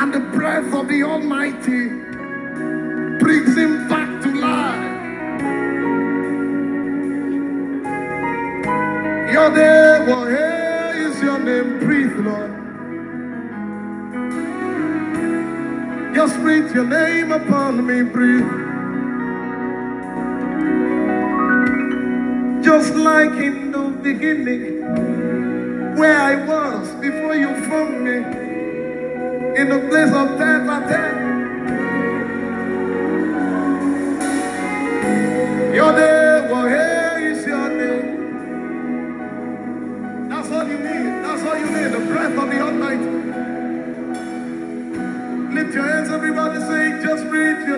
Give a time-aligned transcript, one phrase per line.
[0.00, 1.88] and the breath of the Almighty
[3.18, 5.02] brings him back to life.
[9.30, 12.50] Your name, oh, here is your name, breathe, Lord.
[16.14, 18.48] Just breathe your name upon me, breathe.
[22.64, 24.80] Just like in the beginning,
[25.98, 28.49] where I was before you found me,
[29.60, 31.16] in the place of death and death.
[35.74, 38.08] Your name, oh, here is your name.
[40.30, 41.10] That's all you need.
[41.24, 41.92] That's all you need.
[41.92, 43.10] The breath of the Almighty.
[45.54, 46.60] Lift your hands, everybody.
[46.60, 47.68] Say, just breathe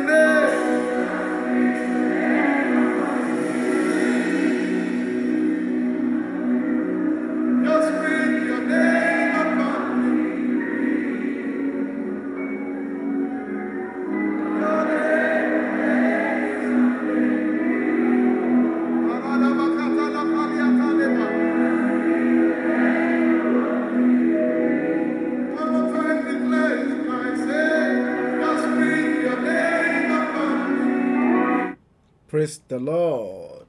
[32.84, 33.66] Lord.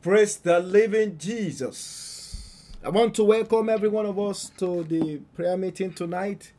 [0.00, 2.72] Praise the living Jesus.
[2.82, 6.52] I want to welcome every one of us to the prayer meeting tonight.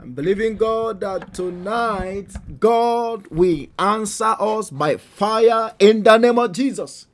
[0.00, 6.52] I'm believing God that tonight God will answer us by fire in the name of
[6.52, 7.06] Jesus.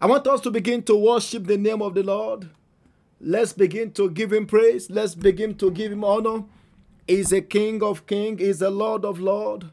[0.00, 2.50] I want us to begin to worship the name of the Lord.
[3.20, 4.90] Let's begin to give him praise.
[4.90, 6.44] Let's begin to give him honor.
[7.06, 9.66] He's a King of kings, he's a Lord of lords.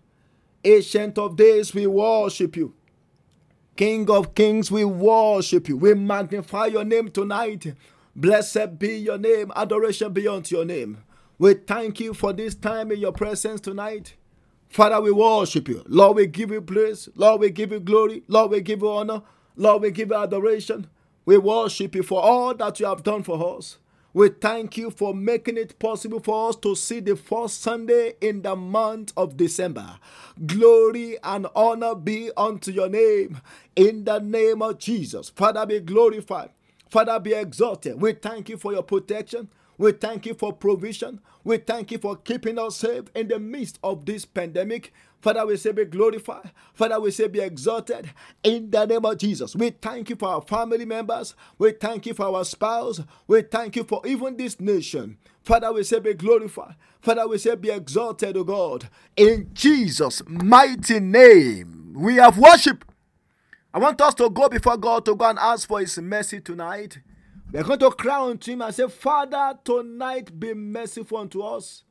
[0.63, 2.73] Ancient of days, we worship you.
[3.75, 5.77] King of kings, we worship you.
[5.77, 7.73] We magnify your name tonight.
[8.15, 9.51] Blessed be your name.
[9.55, 10.99] Adoration be unto your name.
[11.39, 14.15] We thank you for this time in your presence tonight.
[14.69, 15.83] Father, we worship you.
[15.87, 17.09] Lord, we give you praise.
[17.15, 18.23] Lord, we give you glory.
[18.27, 19.23] Lord, we give you honor.
[19.55, 20.87] Lord, we give you adoration.
[21.25, 23.77] We worship you for all that you have done for us.
[24.13, 28.41] We thank you for making it possible for us to see the first Sunday in
[28.41, 29.99] the month of December.
[30.45, 33.41] Glory and honor be unto your name.
[33.75, 35.29] In the name of Jesus.
[35.29, 36.49] Father, be glorified.
[36.89, 38.01] Father, be exalted.
[38.01, 39.49] We thank you for your protection.
[39.77, 41.21] We thank you for provision.
[41.43, 44.93] We thank you for keeping us safe in the midst of this pandemic.
[45.21, 46.51] Father, we say be glorified.
[46.73, 48.09] Father, we say be exalted
[48.43, 49.55] in the name of Jesus.
[49.55, 51.35] We thank you for our family members.
[51.59, 53.01] We thank you for our spouse.
[53.27, 55.17] We thank you for even this nation.
[55.43, 56.75] Father, we say be glorified.
[57.01, 58.89] Father, we say be exalted, O God.
[59.15, 62.83] In Jesus' mighty name, we have worship.
[63.73, 66.99] I want us to go before God to go and ask for His mercy tonight.
[67.51, 71.83] We're going to cry unto Him and say, Father, tonight be merciful unto us.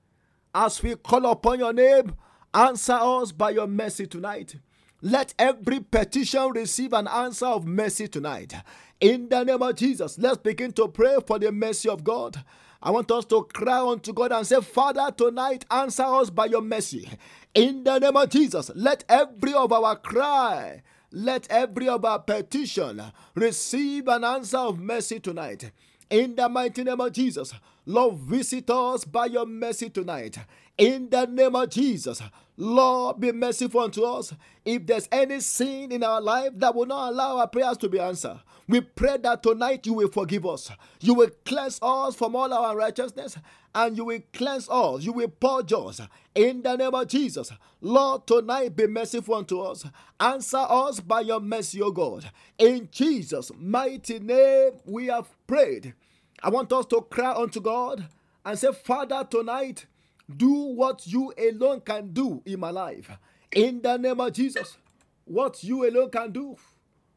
[0.52, 2.14] As we call upon your name,
[2.54, 4.56] answer us by your mercy tonight.
[5.02, 8.54] Let every petition receive an answer of mercy tonight.
[9.00, 12.42] In the name of Jesus, let's begin to pray for the mercy of God.
[12.82, 16.62] I want us to cry unto God and say, Father, tonight answer us by your
[16.62, 17.08] mercy.
[17.54, 20.82] In the name of Jesus, let every of our cry
[21.12, 23.02] let every of our petition
[23.34, 25.70] receive an answer of mercy tonight.
[26.08, 27.52] In the mighty name of Jesus,
[27.90, 30.38] Lord, visit us by your mercy tonight.
[30.78, 32.22] In the name of Jesus,
[32.56, 34.32] Lord, be merciful unto us.
[34.64, 37.98] If there's any sin in our life that will not allow our prayers to be
[37.98, 40.70] answered, we pray that tonight you will forgive us.
[41.00, 43.36] You will cleanse us from all our righteousness
[43.74, 45.02] and you will cleanse us.
[45.02, 46.00] You will purge us.
[46.32, 47.50] In the name of Jesus,
[47.80, 49.84] Lord, tonight be merciful unto us.
[50.20, 52.30] Answer us by your mercy, O God.
[52.56, 55.94] In Jesus' mighty name, we have prayed.
[56.42, 58.08] I want us to cry unto God
[58.44, 59.86] and say, Father, tonight,
[60.34, 63.10] do what you alone can do in my life.
[63.52, 64.78] In the name of Jesus,
[65.24, 66.56] what you alone can do,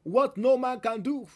[0.03, 1.28] what no man can do.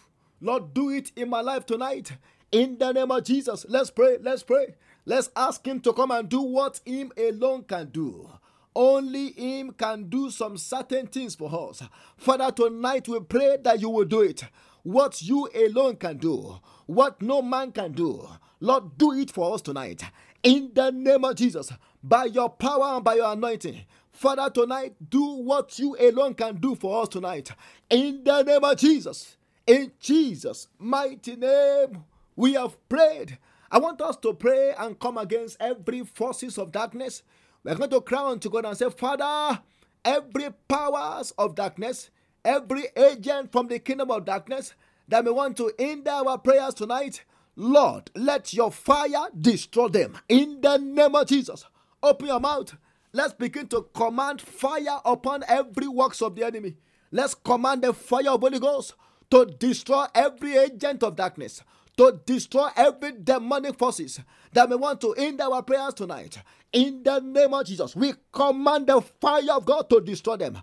[0.41, 2.11] Lord, do it in my life tonight.
[2.51, 4.17] In the name of Jesus, let's pray.
[4.21, 4.75] Let's pray.
[5.05, 8.29] Let's ask Him to come and do what Him alone can do.
[8.75, 11.81] Only Him can do some certain things for us.
[12.17, 14.43] Father, tonight we pray that you will do it.
[14.83, 18.27] What you alone can do, what no man can do.
[18.59, 20.03] Lord, do it for us tonight.
[20.43, 21.71] In the name of Jesus,
[22.03, 23.81] by your power and by your anointing.
[24.11, 27.51] Father, tonight, do what you alone can do for us tonight.
[27.89, 29.37] In the name of Jesus.
[29.67, 32.03] In Jesus' mighty name,
[32.35, 33.37] we have prayed.
[33.69, 37.21] I want us to pray and come against every forces of darkness.
[37.63, 39.59] We're going to cry unto God and say, Father,
[40.05, 42.09] every powers of darkness,
[42.47, 44.73] every agent from the kingdom of darkness
[45.09, 47.23] that may want to hinder our prayers tonight,
[47.57, 51.65] Lord, let your fire destroy them in the name of Jesus.
[52.01, 52.75] Open your mouth.
[53.11, 56.75] Let's begin to command fire upon every works of the enemy.
[57.11, 58.93] Let's command the fire of Holy Ghost
[59.31, 61.63] to destroy every agent of darkness,
[61.97, 64.21] to destroy every demonic forces
[64.53, 66.37] that may want to end our prayers tonight.
[66.73, 70.59] In the name of Jesus, we command the fire of God to destroy them.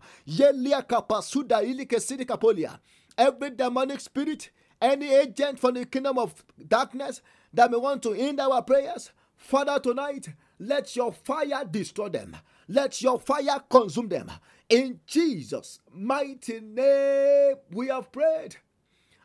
[3.17, 7.23] Every demonic spirit, any agent from the kingdom of darkness
[7.53, 10.29] that may want to hinder our prayers, Father, tonight,
[10.59, 12.37] let your fire destroy them.
[12.69, 14.31] Let your fire consume them.
[14.69, 18.57] In Jesus' mighty name, we have prayed.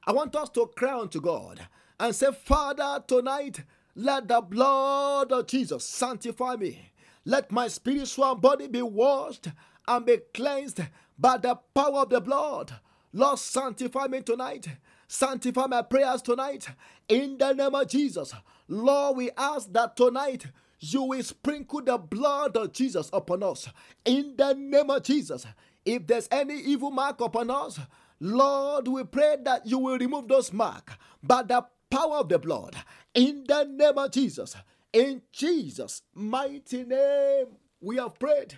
[0.05, 1.67] I want us to cry unto God
[1.99, 3.63] and say, Father, tonight,
[3.99, 6.91] let the blood of Jesus sanctify me.
[7.25, 9.49] Let my spiritual body be washed
[9.85, 10.79] and be cleansed
[11.17, 12.73] by the power of the blood.
[13.11, 14.69] Lord, sanctify me tonight.
[15.09, 16.69] Sanctify my prayers tonight.
[17.09, 18.33] In the name of Jesus.
[18.69, 20.45] Lord, we ask that tonight
[20.79, 23.67] you will sprinkle the blood of Jesus upon us.
[24.05, 25.45] In the name of Jesus.
[25.83, 27.77] If there's any evil mark upon us,
[28.21, 32.75] Lord, we pray that you will remove those marks by the power of the blood.
[33.13, 34.56] In the name of Jesus.
[34.91, 37.47] In Jesus' mighty name,
[37.81, 38.56] we have prayed.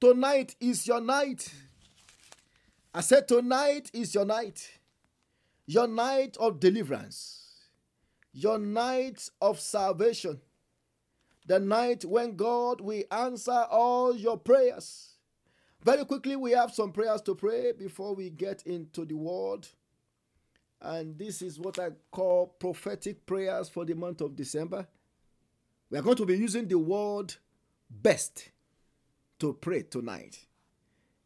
[0.00, 1.52] Tonight is your night.
[2.94, 4.70] I said, Tonight is your night.
[5.66, 7.44] Your night of deliverance.
[8.32, 10.40] Your night of salvation
[11.48, 15.14] the night when God will answer all your prayers.
[15.82, 19.66] Very quickly, we have some prayers to pray before we get into the word.
[20.80, 24.86] And this is what I call prophetic prayers for the month of December.
[25.90, 27.34] We are going to be using the word
[27.90, 28.50] best
[29.40, 30.46] to pray tonight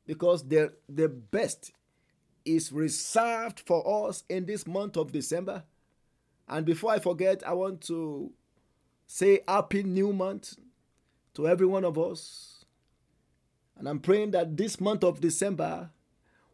[0.07, 1.73] because the, the best
[2.45, 5.65] is reserved for us in this month of December.
[6.49, 8.33] And before I forget, I want to
[9.07, 10.55] say happy new month
[11.35, 12.65] to every one of us.
[13.79, 15.91] And I'm praying that this month of December,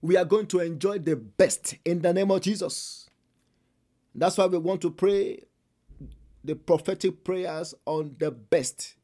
[0.01, 3.09] we are going to enjoy the best in the name of Jesus.
[4.15, 5.43] That's why we want to pray
[6.45, 8.97] the prophetic prayers on the best.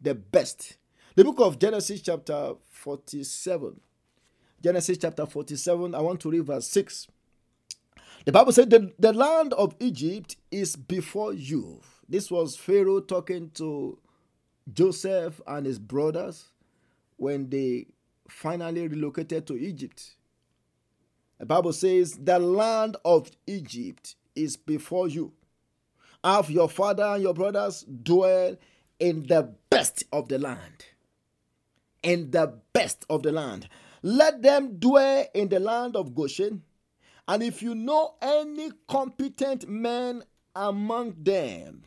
[0.00, 0.76] The best.
[1.14, 3.80] The book of Genesis, chapter 47.
[4.62, 7.08] Genesis chapter 47, I want to read verse 6.
[8.24, 11.80] The Bible said, the, the land of Egypt is before you
[12.12, 13.98] this was Pharaoh talking to
[14.70, 16.50] Joseph and his brothers
[17.16, 17.86] when they
[18.32, 20.16] finally relocated to Egypt.
[21.38, 25.32] The Bible says, The land of Egypt is before you.
[26.24, 28.56] Have your father and your brothers dwell
[28.98, 30.86] in the best of the land.
[32.02, 33.68] In the best of the land.
[34.02, 36.62] Let them dwell in the land of Goshen.
[37.28, 40.24] And if you know any competent men
[40.54, 41.82] among them,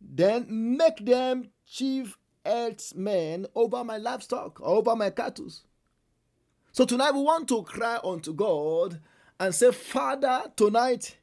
[0.00, 2.16] then make them chief
[2.48, 5.52] herdsmen over my livestock, over my cattle.
[6.72, 9.00] So tonight we want to cry unto God
[9.38, 11.16] and say, Father, tonight,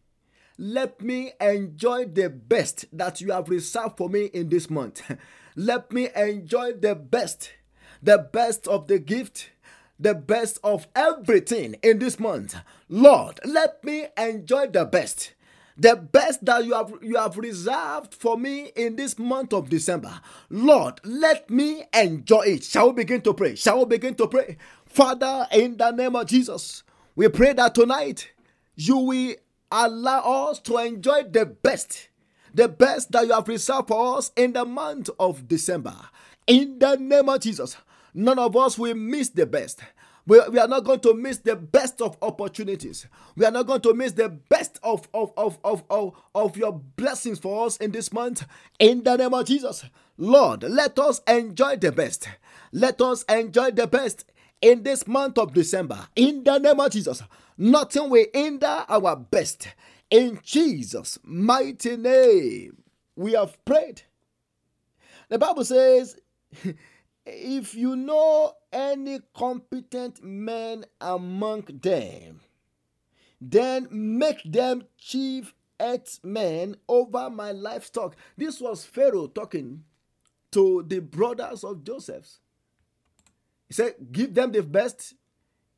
[0.58, 5.02] let me enjoy the best that you have reserved for me in this month.
[5.56, 7.52] let me enjoy the best,
[8.02, 9.50] the best of the gift,
[10.00, 12.56] the best of everything in this month.
[12.88, 15.34] Lord, let me enjoy the best
[15.78, 20.20] the best that you have you have reserved for me in this month of December.
[20.50, 22.64] Lord, let me enjoy it.
[22.64, 23.56] Shall we begin to pray?
[23.56, 24.58] Shall we begin to pray?
[24.86, 26.84] Father, in the name of Jesus,
[27.16, 28.32] we pray that tonight
[28.76, 29.36] you will
[29.72, 32.10] allow us to enjoy the best,
[32.54, 35.96] the best that you have reserved for us in the month of December.
[36.48, 37.76] In the name of Jesus,
[38.14, 39.82] none of us will miss the best.
[40.28, 43.06] We, we are not going to miss the best of opportunities.
[43.36, 46.74] We are not going to miss the best of, of, of, of, of, of your
[46.74, 48.46] blessings for us in this month.
[48.80, 49.86] In the name of Jesus.
[50.18, 52.28] Lord, let us enjoy the best.
[52.72, 54.26] Let us enjoy the best
[54.62, 56.08] in this month of December.
[56.16, 57.22] In the name of Jesus.
[57.58, 59.68] Nothing will hinder our best.
[60.10, 62.84] In Jesus' mighty name,
[63.16, 64.04] we have prayed.
[65.30, 66.18] The Bible says,
[67.26, 72.42] if you know any competent men among them,
[73.42, 75.54] then make them chief
[76.24, 78.16] men over my livestock.
[78.38, 79.84] This was Pharaoh talking
[80.52, 82.40] to the brothers of Joseph.
[83.68, 85.16] He said, Give them the best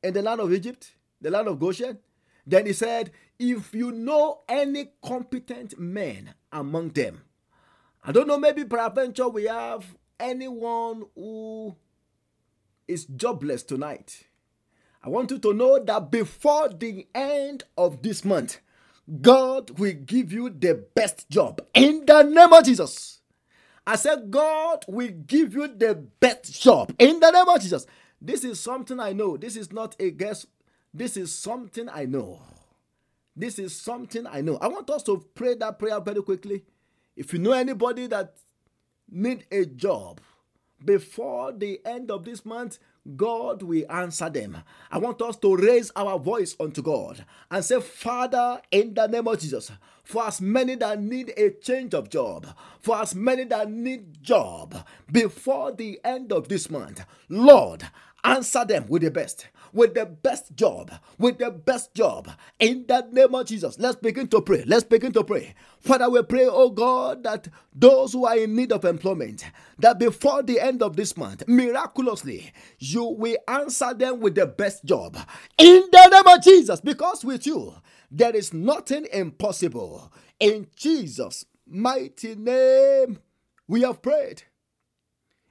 [0.03, 1.97] in the land of Egypt, the land of Goshen.
[2.45, 7.23] Then he said, If you know any competent men among them,
[8.03, 9.83] I don't know, maybe peradventure we have
[10.19, 11.75] anyone who
[12.87, 14.25] is jobless tonight,
[15.03, 18.59] I want you to know that before the end of this month,
[19.21, 23.21] God will give you the best job in the name of Jesus.
[23.85, 27.85] I said, God will give you the best job in the name of Jesus.
[28.21, 29.37] This is something I know.
[29.37, 30.45] This is not a guess.
[30.93, 32.41] This is something I know.
[33.35, 34.57] This is something I know.
[34.57, 36.63] I want us to pray that prayer very quickly.
[37.15, 38.33] If you know anybody that
[39.09, 40.21] need a job
[40.83, 42.79] before the end of this month,
[43.15, 44.57] God will answer them.
[44.91, 49.27] I want us to raise our voice unto God and say, Father, in the name
[49.27, 49.71] of Jesus,
[50.03, 52.47] for as many that need a change of job,
[52.79, 57.83] for as many that need job before the end of this month, Lord,
[58.27, 62.29] answer them with the best with the best job, with the best job.
[62.59, 64.63] In the name of Jesus, let's begin to pray.
[64.65, 65.53] Let's begin to pray.
[65.79, 69.45] Father, we pray, oh God, that those who are in need of employment,
[69.79, 74.85] that before the end of this month, miraculously, you will answer them with the best
[74.85, 75.17] job.
[75.57, 77.75] In the name of Jesus, because with you,
[78.09, 80.11] there is nothing impossible.
[80.39, 83.19] In Jesus' mighty name,
[83.67, 84.43] we have prayed.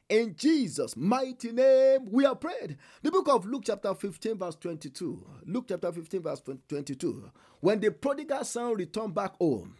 [0.08, 2.76] In Jesus' mighty name, we are prayed.
[3.02, 5.26] The book of Luke, chapter 15, verse 22.
[5.46, 7.30] Luke, chapter 15, verse 22.
[7.60, 9.76] When the prodigal son returned back home,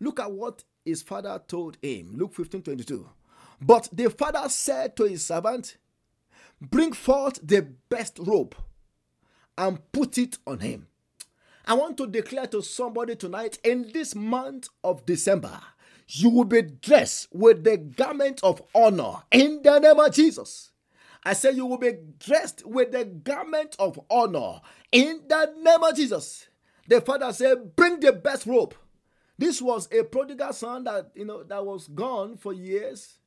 [0.00, 2.16] look at what his father told him.
[2.16, 3.08] Luke 15, 22.
[3.60, 5.76] But the father said to his servant,
[6.60, 8.56] Bring forth the best robe
[9.56, 10.88] and put it on him.
[11.64, 15.60] I want to declare to somebody tonight in this month of December
[16.12, 20.72] you will be dressed with the garment of honor in the name of Jesus.
[21.22, 25.94] I say you will be dressed with the garment of honor in the name of
[25.94, 26.48] Jesus.
[26.88, 28.74] The father said, Bring the best robe.
[29.38, 33.18] This was a prodigal son that you know that was gone for years,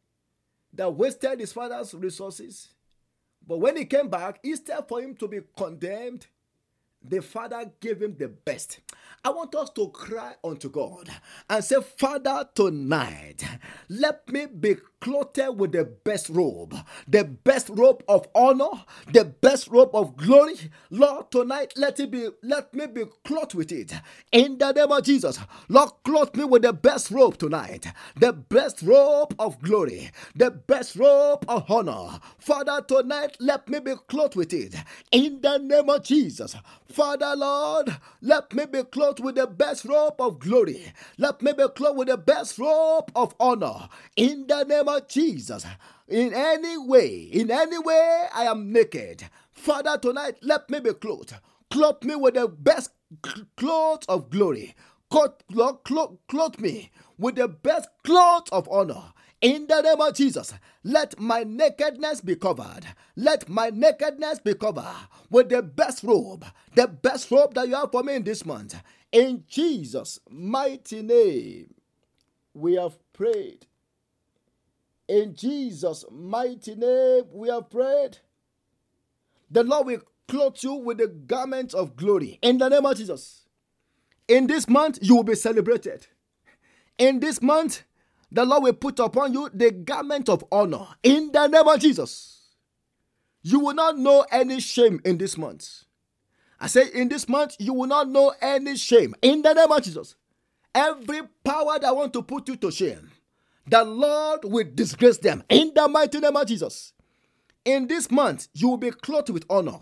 [0.74, 2.70] that wasted his father's resources.
[3.46, 6.28] But when he came back, instead for him to be condemned,
[7.04, 8.80] the father gave him the best.
[9.24, 11.10] I want us to cry unto God
[11.50, 13.44] and say, Father, tonight,
[13.90, 16.76] let me be clothed with the best robe,
[17.08, 18.72] the best robe of honor,
[19.14, 20.56] the best robe of glory.
[20.92, 23.94] Lord, tonight, let it be, let me be clothed with it.
[24.32, 28.82] In the name of Jesus, Lord, clothe me with the best robe tonight, the best
[28.84, 32.20] robe of glory, the best robe of honor.
[32.40, 34.76] Father, tonight, let me be clothed with it.
[35.12, 36.56] In the name of Jesus,
[36.88, 40.94] Father, Lord, let me be clothed with the best robe of glory.
[41.18, 43.88] Let me be clothed with the best robe of honor.
[44.16, 45.66] In the name of Jesus,
[46.08, 49.24] in any way, in any way I am naked.
[49.52, 51.34] Father, tonight, let me be clothed.
[51.70, 52.92] Clothe me with the best
[53.56, 54.76] clothes of glory.
[55.10, 55.34] Clothe,
[55.84, 59.14] clothe, clothe me with the best clothes of honor.
[59.42, 62.86] In the name of Jesus, let my nakedness be covered.
[63.16, 66.46] Let my nakedness be covered with the best robe,
[66.76, 68.82] the best robe that you have for me in this month.
[69.12, 71.74] In Jesus' mighty name,
[72.54, 73.66] we have prayed.
[75.08, 78.18] In Jesus' mighty name, we have prayed.
[79.52, 82.40] The Lord will clothe you with the garment of glory.
[82.42, 83.42] In the name of Jesus.
[84.28, 86.08] In this month, you will be celebrated.
[86.98, 87.84] In this month,
[88.32, 92.50] the Lord will put upon you the garment of honor in the name of Jesus.
[93.44, 95.84] You will not know any shame in this month.
[96.60, 99.84] I say, in this month, you will not know any shame in the name of
[99.84, 100.16] Jesus.
[100.74, 103.12] Every power that want to put you to shame,
[103.67, 106.93] the Lord will disgrace them in the mighty name of Jesus.
[107.65, 109.79] In this month, you will be clothed with honor.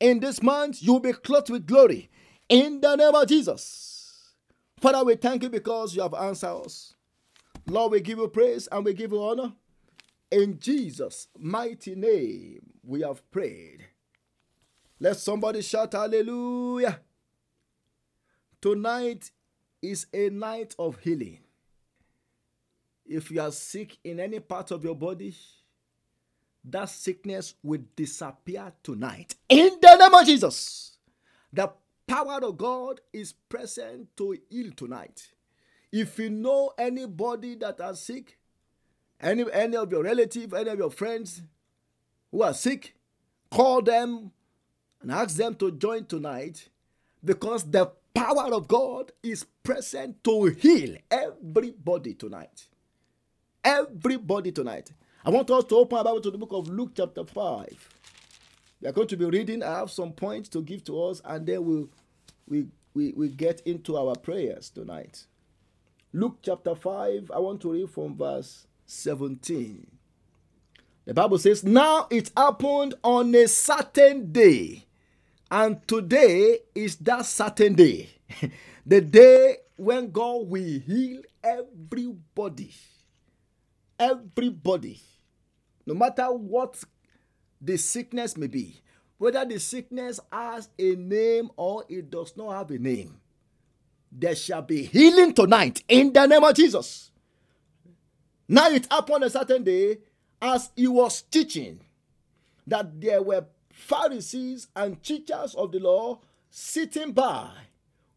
[0.00, 2.10] In this month, you will be clothed with glory
[2.48, 4.32] in the name of Jesus.
[4.80, 6.94] Father, we thank you because you have answered us.
[7.66, 9.52] Lord, we give you praise and we give you honor.
[10.30, 13.86] In Jesus' mighty name, we have prayed.
[14.98, 17.00] Let somebody shout hallelujah.
[18.60, 19.30] Tonight
[19.82, 21.40] is a night of healing.
[23.08, 25.34] If you are sick in any part of your body,
[26.64, 29.34] that sickness will disappear tonight.
[29.48, 30.98] In the name of Jesus,
[31.52, 31.70] the
[32.06, 35.28] power of God is present to heal tonight.
[35.92, 38.38] If you know anybody that are sick,
[39.20, 41.42] any, any of your relatives, any of your friends
[42.30, 42.94] who are sick,
[43.50, 44.32] call them
[45.00, 46.68] and ask them to join tonight
[47.24, 52.66] because the power of God is present to heal everybody tonight.
[53.66, 54.92] Everybody tonight.
[55.24, 57.88] I want us to open our Bible to the book of Luke, chapter 5.
[58.80, 59.60] We are going to be reading.
[59.60, 61.88] I have some points to give to us, and then we'll,
[62.46, 65.26] we, we, we get into our prayers tonight.
[66.12, 69.84] Luke chapter 5, I want to read from verse 17.
[71.04, 74.84] The Bible says, Now it happened on a certain day,
[75.50, 78.10] and today is that certain day.
[78.86, 82.72] the day when God will heal everybody.
[83.98, 85.00] Everybody.
[85.86, 86.82] No matter what
[87.60, 88.80] the sickness may be,
[89.18, 93.18] whether the sickness has a name or it does not have a name,
[94.12, 97.10] there shall be healing tonight in the name of Jesus.
[98.48, 99.98] Now it happened a certain day
[100.40, 101.80] as he was teaching
[102.66, 107.50] that there were Pharisees and teachers of the law sitting by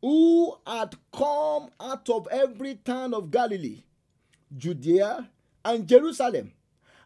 [0.01, 3.83] who had come out of every town of Galilee,
[4.55, 5.29] Judea,
[5.63, 6.53] and Jerusalem,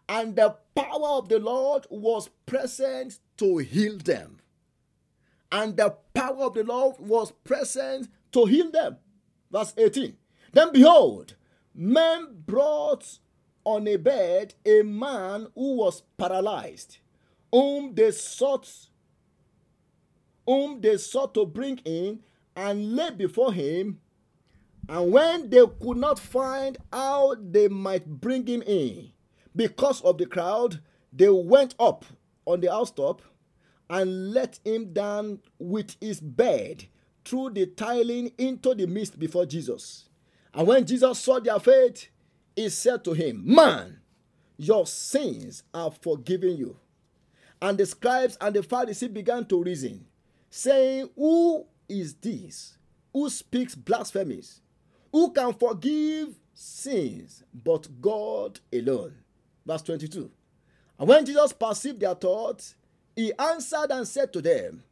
[0.08, 4.40] and the power of the Lord was present to heal them.
[5.52, 8.98] And the power of the Lord was present to heal them.
[9.52, 10.18] Verse 18.
[10.52, 11.36] Then behold,
[11.74, 13.20] men brought
[13.64, 16.98] on a bed a man who was paralyzed,
[17.52, 18.70] whom they sought,
[20.46, 22.20] whom they sought to bring in
[22.56, 24.00] and lay before him.
[24.90, 29.12] And when they could not find how they might bring him in,
[29.56, 32.06] because of the crowd, they went up
[32.46, 33.22] on the housetop
[33.90, 36.86] and let him down with his bed
[37.24, 40.10] through the tiling into the midst before Jesus.
[40.54, 42.08] And when Jesus saw their faith,
[42.56, 44.00] he said to him, Man,
[44.58, 46.78] your sins are forgiven you.
[47.62, 50.06] And the scribes and the Pharisees began to reason,
[50.50, 52.78] saying, Who is this
[53.14, 54.62] who speaks blasphemies?
[55.14, 59.14] Who can forgive sins but God alone?
[59.64, 60.30] Verse 22.
[60.98, 62.76] And when Jesus perceived their thoughts,
[63.16, 64.84] he answered and said to them,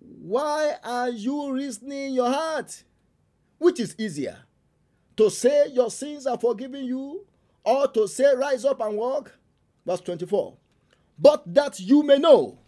[0.00, 2.82] Why are you reasoning in your heart?
[3.58, 4.38] Which is easier,
[5.18, 7.26] to say your sins are forgiven you,
[7.62, 9.36] or to say rise up and walk?
[9.84, 10.54] Verse 24.
[11.18, 12.58] But that you may know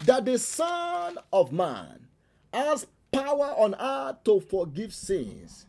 [0.00, 2.08] that the Son of Man
[2.52, 5.66] has power on earth to forgive sins.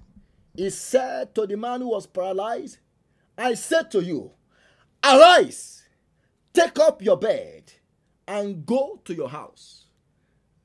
[0.55, 2.77] He said to the man who was paralyzed,
[3.38, 4.31] I said to you,
[5.03, 5.83] Arise,
[6.54, 7.73] take up your bed,
[8.28, 9.86] and go to your house.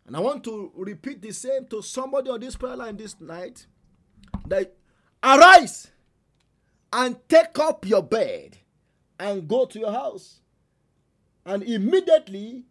[0.06, 3.66] And I want to repeat the same to somebody on this prayer line this night
[4.46, 4.74] that
[5.22, 5.90] arise
[6.92, 8.56] and take up your bed
[9.18, 10.40] and go to your house.
[11.44, 12.64] And immediately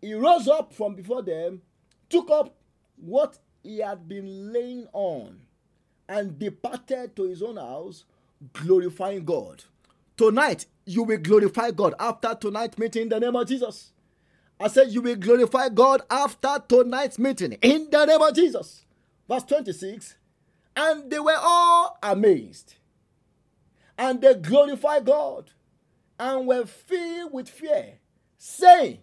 [0.00, 1.62] he rose up from before them,
[2.08, 2.54] took up
[2.96, 5.40] what he had been laying on,
[6.08, 8.04] and departed to his own house,
[8.52, 9.64] glorifying God.
[10.16, 13.92] Tonight, you will glorify God after tonight's meeting in the name of Jesus.
[14.58, 18.84] I said, You will glorify God after tonight's meeting in the name of Jesus.
[19.28, 20.16] Verse 26
[20.74, 22.74] And they were all amazed,
[23.98, 25.50] and they glorified God,
[26.18, 27.98] and were filled with fear,
[28.38, 28.98] saying,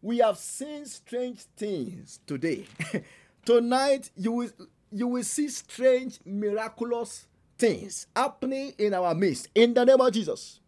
[0.00, 2.66] We have seen strange things today.
[3.44, 4.50] Tonight, you will,
[4.90, 7.26] you will see strange, miraculous
[7.58, 10.60] things happening in our midst in the name of Jesus.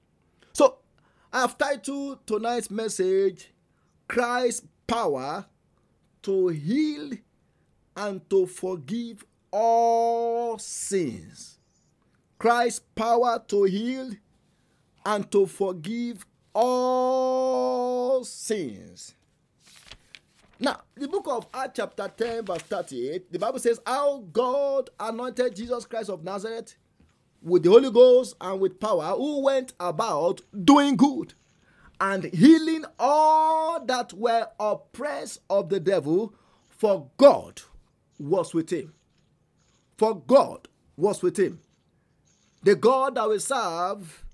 [0.52, 0.78] So,
[1.32, 3.52] I've titled tonight's message
[4.08, 5.46] Christ's Power
[6.22, 7.12] to Heal
[7.96, 11.60] and to Forgive All Sins.
[12.40, 14.12] Christ's power to heal
[15.04, 19.14] and to forgive all sins.
[20.62, 25.56] Now, the book of Acts, chapter 10, verse 38, the Bible says, How God anointed
[25.56, 26.74] Jesus Christ of Nazareth
[27.40, 31.32] with the Holy Ghost and with power, who went about doing good
[31.98, 36.34] and healing all that were oppressed of the devil,
[36.68, 37.62] for God
[38.18, 38.92] was with him.
[39.96, 41.60] For God was with him.
[42.62, 44.26] The God that we serve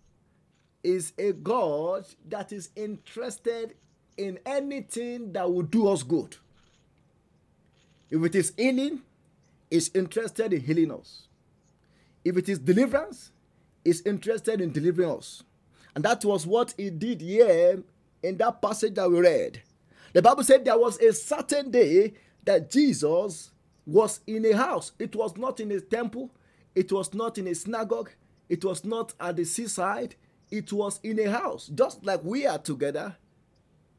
[0.82, 3.74] is a God that is interested
[4.16, 6.36] in anything that will do us good.
[8.10, 9.02] If it is healing,
[9.70, 11.26] is interested in healing us.
[12.24, 13.30] If it is deliverance,
[13.84, 15.42] is interested in delivering us.
[15.94, 17.82] And that was what he did here
[18.22, 19.62] in that passage that we read.
[20.12, 23.50] The Bible said there was a certain day that Jesus
[23.86, 24.92] was in a house.
[24.98, 26.30] It was not in a temple,
[26.74, 28.10] it was not in a synagogue,
[28.48, 30.14] it was not at the seaside,
[30.50, 33.16] it was in a house, just like we are together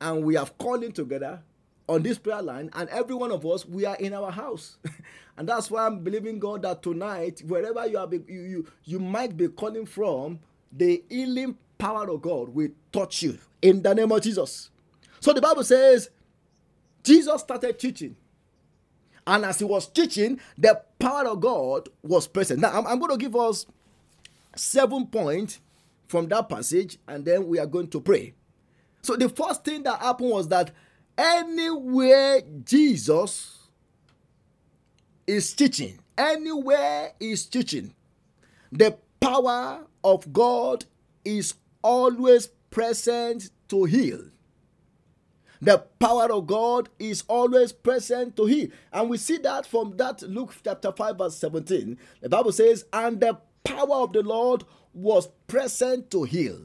[0.02, 1.42] and we have calling together
[1.90, 4.78] on this prayer line, and every one of us, we are in our house.
[5.38, 9.38] and that's why I'm believing God that tonight, wherever you are, you, you, you might
[9.38, 10.40] be calling from,
[10.72, 14.70] the healing power of God will touch you in the name of Jesus.
[15.22, 16.10] So the Bible says,
[17.04, 18.16] Jesus started teaching.
[19.26, 22.60] And as he was teaching, the power of God was present.
[22.62, 23.66] Now, I'm, I'm going to give us
[24.56, 25.60] seven points
[26.08, 28.34] from that passage, and then we are going to pray.
[29.02, 30.72] So the first thing that happened was that
[31.18, 33.58] anywhere Jesus
[35.26, 37.94] is teaching, anywhere is teaching,
[38.72, 40.86] the power of God
[41.24, 44.22] is always present to heal.
[45.62, 48.70] The power of God is always present to heal.
[48.94, 51.98] And we see that from that Luke chapter 5, verse 17.
[52.22, 56.60] The Bible says, And the power of the Lord was present to heal.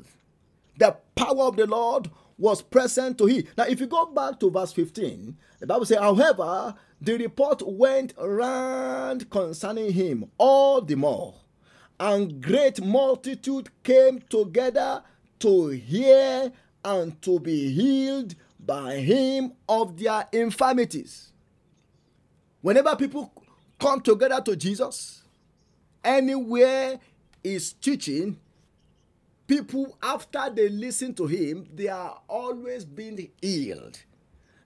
[0.76, 2.10] The power of the Lord
[2.42, 3.44] was present to him.
[3.56, 8.14] Now, if you go back to verse 15, the Bible says, However, the report went
[8.18, 11.36] round concerning him all the more,
[12.00, 15.04] and great multitude came together
[15.38, 16.50] to hear
[16.84, 21.30] and to be healed by him of their infirmities.
[22.60, 23.32] Whenever people
[23.78, 25.22] come together to Jesus,
[26.02, 26.98] anywhere
[27.44, 28.36] is teaching,
[29.52, 34.00] people after they listen to him, they are always being healed.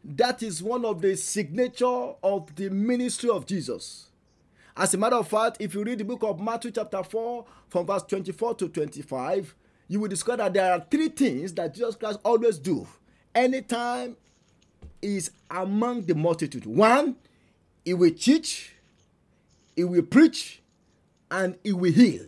[0.05, 4.11] That is one of the signature of the ministry of Jesus.
[4.77, 7.87] As a matter of fact, if you read the book of Matthew chapter 4 from
[7.87, 9.57] verse 24 to 25,
[9.88, 12.87] you will discover that there are three things that Jesus Christ always do
[13.35, 14.16] anytime
[15.03, 16.64] he is among the multitude.
[16.64, 17.16] One,
[17.85, 18.72] he will teach,
[19.75, 20.62] he will preach,
[21.29, 22.27] and he will heal.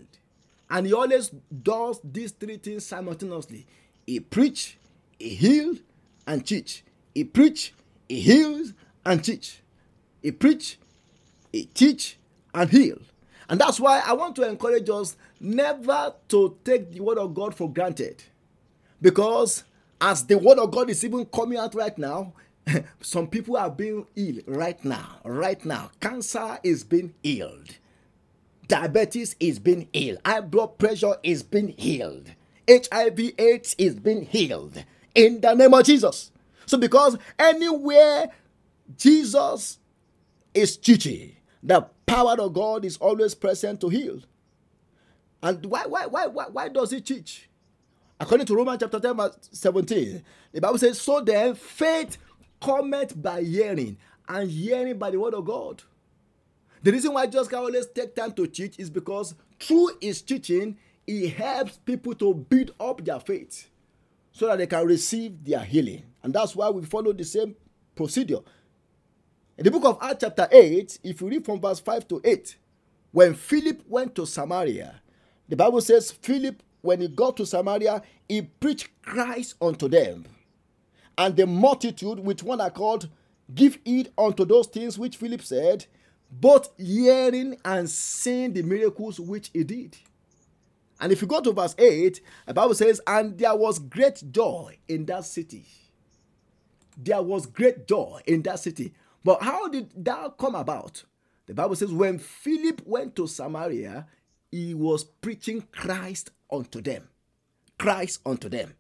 [0.71, 1.31] And he always
[1.63, 3.67] does these three things simultaneously.
[4.07, 4.79] He preach,
[5.19, 5.77] he heal,
[6.27, 6.85] and teach.
[7.15, 7.73] He preach,
[8.09, 9.61] he heals, and teach.
[10.23, 10.79] He preach,
[11.53, 12.19] he teach,
[12.55, 12.99] and heal.
[13.49, 17.55] And that's why I want to encourage us never to take the word of God
[17.55, 18.23] for granted.
[19.01, 19.65] Because
[20.01, 22.35] as the word of God is even coming out right now,
[23.01, 25.21] some people are being ill right now.
[25.25, 27.77] Right now, cancer is being healed,
[28.69, 32.31] diabetes is being healed, high blood pressure is being healed,
[32.69, 36.31] HIV/AIDS is being healed in the name of Jesus.
[36.67, 38.31] So, because anywhere
[38.97, 39.79] Jesus
[40.55, 44.21] is teaching, the power of God is always present to heal.
[45.43, 47.49] And why, why, why, why, why does he teach?
[48.21, 52.19] According to Romans chapter 10, verse 17, the Bible says, So then faith
[52.61, 53.97] cometh by hearing,
[54.29, 55.83] and hearing by the word of God.
[56.83, 61.29] The reason why can always take time to teach is because through his teaching, he
[61.29, 63.69] helps people to build up their faith
[64.33, 66.05] so that they can receive their healing.
[66.23, 67.57] And that's why we follow the same
[67.97, 68.41] procedure.
[69.57, 72.57] In the book of Acts, chapter 8, if you read from verse 5 to 8,
[73.11, 75.01] when Philip went to Samaria,
[75.49, 80.27] the Bible says Philip when he got to Samaria, he preached Christ unto them.
[81.17, 83.09] And the multitude with one accord
[83.53, 85.87] give heed unto those things which Philip said,
[86.31, 89.97] both hearing and seeing the miracles which he did.
[91.01, 94.79] And if you go to verse 8, the Bible says, And there was great joy
[94.89, 95.65] in that city.
[96.97, 98.95] There was great joy in that city.
[99.25, 101.05] But how did that come about?
[101.47, 104.07] The Bible says, When Philip went to Samaria,
[104.51, 107.09] he was preaching Christ unto them.
[107.79, 108.75] Christ unto them.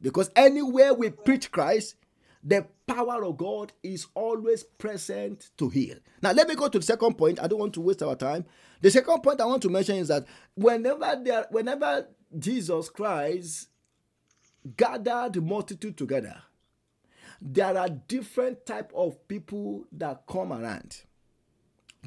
[0.00, 1.96] Because anywhere we preach Christ,
[2.42, 5.96] the power of God is always present to heal.
[6.22, 7.40] Now, let me go to the second point.
[7.42, 8.44] I don't want to waste our time.
[8.80, 12.06] The second point I want to mention is that whenever there, whenever
[12.38, 13.68] Jesus Christ
[14.76, 16.36] gathered the multitude together,
[17.40, 21.02] there are different type of people that come around.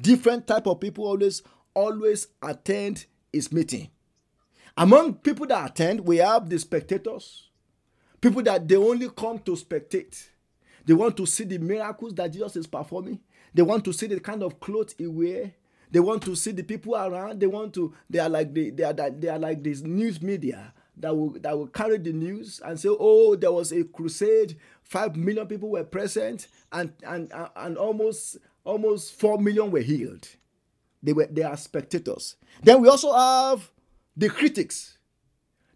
[0.00, 1.42] Different type of people always
[1.74, 3.88] always attend his meeting.
[4.76, 7.50] Among people that attend, we have the spectators,
[8.20, 10.28] people that they only come to spectate.
[10.88, 13.20] They want to see the miracles that Jesus is performing.
[13.52, 15.52] They want to see the kind of clothes he wear.
[15.90, 17.40] They want to see the people around.
[17.40, 17.92] They want to.
[18.08, 21.58] They are like the, they are they are like this news media that will that
[21.58, 24.56] will carry the news and say, oh, there was a crusade.
[24.82, 30.26] Five million people were present, and and and almost almost four million were healed.
[31.02, 32.36] They were they are spectators.
[32.62, 33.70] Then we also have
[34.16, 34.96] the critics.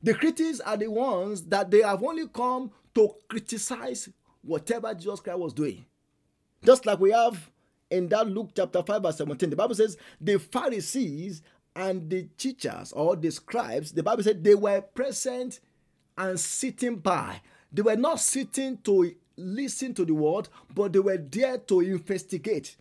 [0.02, 4.08] The critics are the ones that they have only come to criticize
[4.42, 5.84] whatever Jesus Christ was doing.
[6.64, 7.50] Just like we have
[7.90, 11.42] in that Luke chapter 5, verse 17, the Bible says the Pharisees
[11.74, 15.60] and the teachers or the scribes, the Bible said they were present
[16.16, 17.40] and sitting by.
[17.72, 22.76] They were not sitting to listen to the word, but they were there to investigate,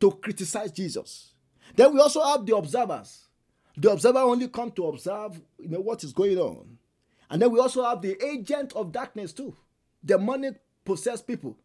[0.00, 1.32] to criticize Jesus.
[1.74, 3.26] Then we also have the observers.
[3.76, 6.78] The observer only come to observe, you know, what is going on.
[7.30, 9.56] And then we also have the agent of darkness too.
[10.04, 11.56] Demonic possessed people.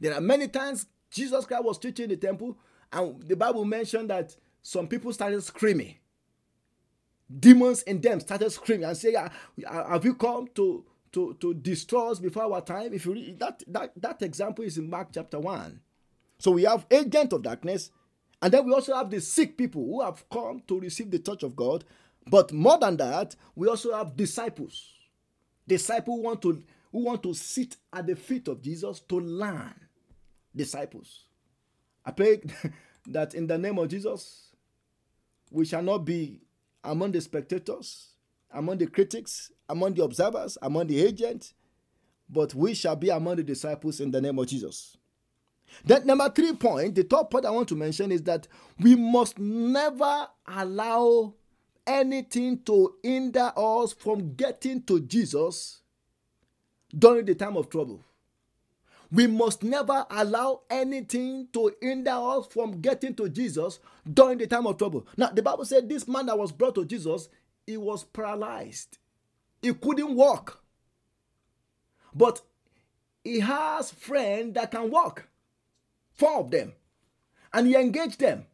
[0.00, 2.58] There are many times Jesus Christ was teaching in the temple,
[2.92, 5.96] and the Bible mentioned that some people started screaming.
[7.40, 9.28] Demons in them started screaming and say, ah,
[9.66, 12.92] ah, Have you come to, to, to destroy us before our time?
[12.92, 15.80] If you read that, that, that example is in Mark chapter 1.
[16.38, 17.90] So we have agent of darkness
[18.42, 21.44] And then we also have the sick people who have come to receive the touch
[21.44, 21.84] of God.
[22.28, 24.92] But more than that, we also have disciples.
[25.66, 29.74] Disciples want to who want to sit at the feet of Jesus to learn.
[30.54, 31.24] Disciples.
[32.04, 32.42] I pray
[33.06, 34.50] that in the name of Jesus,
[35.50, 36.42] we shall not be
[36.84, 38.10] among the spectators,
[38.50, 41.54] among the critics, among the observers, among the agents,
[42.28, 44.96] but we shall be among the disciples in the name of Jesus.
[45.84, 48.46] Then, number three point, the top point I want to mention is that
[48.78, 51.34] we must never allow
[51.86, 55.81] anything to hinder us from getting to Jesus
[56.96, 58.00] during the time of trouble.
[59.10, 63.78] We must never allow anything to hinder us from getting to Jesus
[64.10, 65.06] during the time of trouble.
[65.16, 67.28] Now, the Bible said this man that was brought to Jesus,
[67.66, 68.98] he was paralyzed.
[69.60, 70.62] He couldn't walk.
[72.14, 72.40] But
[73.22, 75.28] he has friends that can walk.
[76.14, 76.72] Four of them.
[77.52, 78.46] And he engaged them.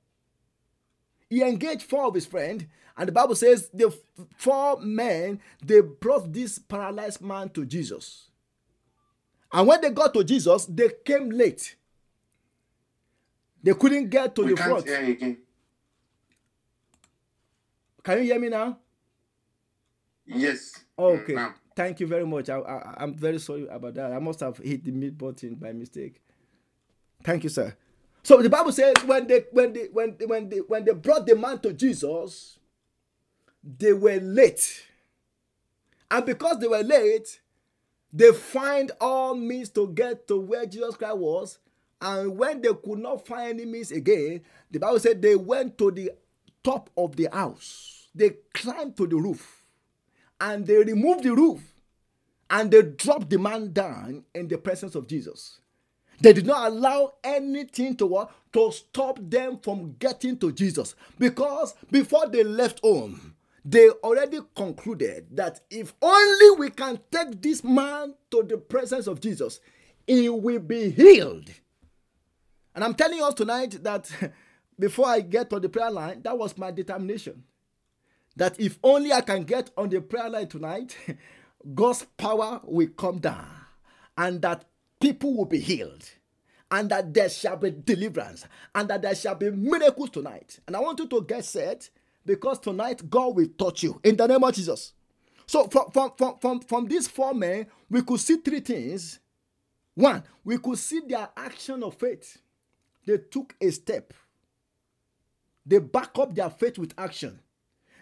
[1.31, 2.65] He engaged four of his friends,
[2.97, 3.95] and the Bible says the
[4.37, 8.28] four men they brought this paralyzed man to Jesus.
[9.53, 11.77] And when they got to Jesus, they came late.
[13.63, 14.87] They couldn't get to we the front.
[18.05, 18.79] Can you hear me now?
[20.27, 20.73] Yes.
[20.99, 21.33] Okay.
[21.33, 21.55] Mm, now.
[21.75, 22.49] Thank you very much.
[22.49, 24.13] I, I, am very sorry about that.
[24.13, 26.21] I must have hit the mute button by mistake.
[27.23, 27.75] Thank you, sir.
[28.23, 31.27] So the Bible says when they when they when they, when they when they brought
[31.27, 32.59] the man to Jesus,
[33.63, 34.85] they were late.
[36.11, 37.41] And because they were late,
[38.13, 41.59] they find all means to get to where Jesus Christ was.
[42.01, 45.91] And when they could not find any means again, the Bible said they went to
[45.91, 46.13] the
[46.63, 48.09] top of the house.
[48.15, 49.65] They climbed to the roof
[50.41, 51.61] and they removed the roof
[52.51, 55.61] and they dropped the man down in the presence of Jesus.
[56.21, 61.75] They did not allow anything to what to stop them from getting to Jesus because
[61.91, 63.35] before they left home,
[63.71, 69.21] they already concluded that if only we can take this man to the presence of
[69.21, 69.61] Jesus,
[70.07, 71.51] he will be healed.
[72.75, 74.11] And I'm telling us tonight that
[74.79, 77.45] before I get on the prayer line, that was my determination.
[78.37, 80.97] That if only I can get on the prayer line tonight,
[81.75, 83.51] God's power will come down
[84.17, 84.65] and that
[84.99, 86.09] people will be healed
[86.71, 90.59] and that there shall be deliverance and that there shall be miracles tonight.
[90.67, 91.91] And I want you to get set
[92.29, 94.93] because tonight God will touch you in the name of Jesus.
[95.47, 99.19] So from, from, from, from, from these four men, we could see three things.
[99.95, 102.37] One, we could see their action of faith.
[103.07, 104.13] They took a step.
[105.65, 107.41] They back up their faith with action.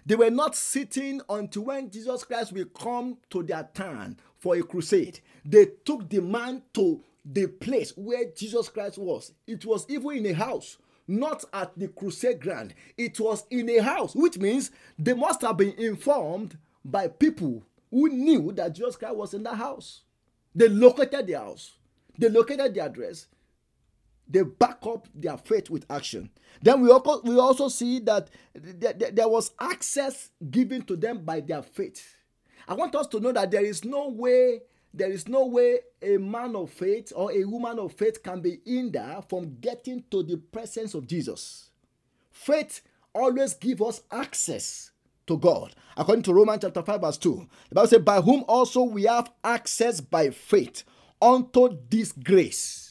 [0.04, 4.62] They were not sitting until when Jesus Christ will come to their town for a
[4.62, 5.20] crusade.
[5.44, 9.32] They took the man to the place where Jesus Christ was.
[9.46, 12.74] It was even in a house, not at the crusade ground.
[12.96, 18.08] It was in a house, which means they must have been informed by people who
[18.08, 20.02] knew that Jesus Christ was in the house.
[20.54, 21.74] They located the house,
[22.18, 23.26] they located the address,
[24.28, 26.30] they back up their faith with action.
[26.62, 31.62] Then we also, we also see that there was access given to them by their
[31.62, 32.16] faith.
[32.66, 34.62] I want us to know that there is no way,
[34.96, 38.60] there is no way a man of faith or a woman of faith can be
[38.64, 41.70] hindered from getting to the presence of Jesus.
[42.30, 42.80] Faith
[43.14, 44.90] always gives us access
[45.26, 45.74] to God.
[45.96, 49.30] According to Romans chapter 5, verse 2, the Bible says, By whom also we have
[49.44, 50.82] access by faith
[51.20, 52.86] unto this grace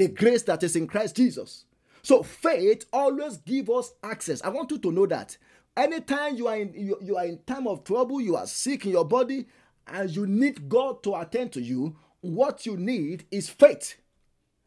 [0.00, 1.66] the grace that is in Christ Jesus.
[2.02, 4.42] So faith always gives us access.
[4.42, 5.36] I want you to know that
[5.76, 8.92] anytime you are in you, you are in time of trouble, you are sick in
[8.92, 9.46] your body,
[9.90, 13.96] and you need God to attend to you, what you need is faith.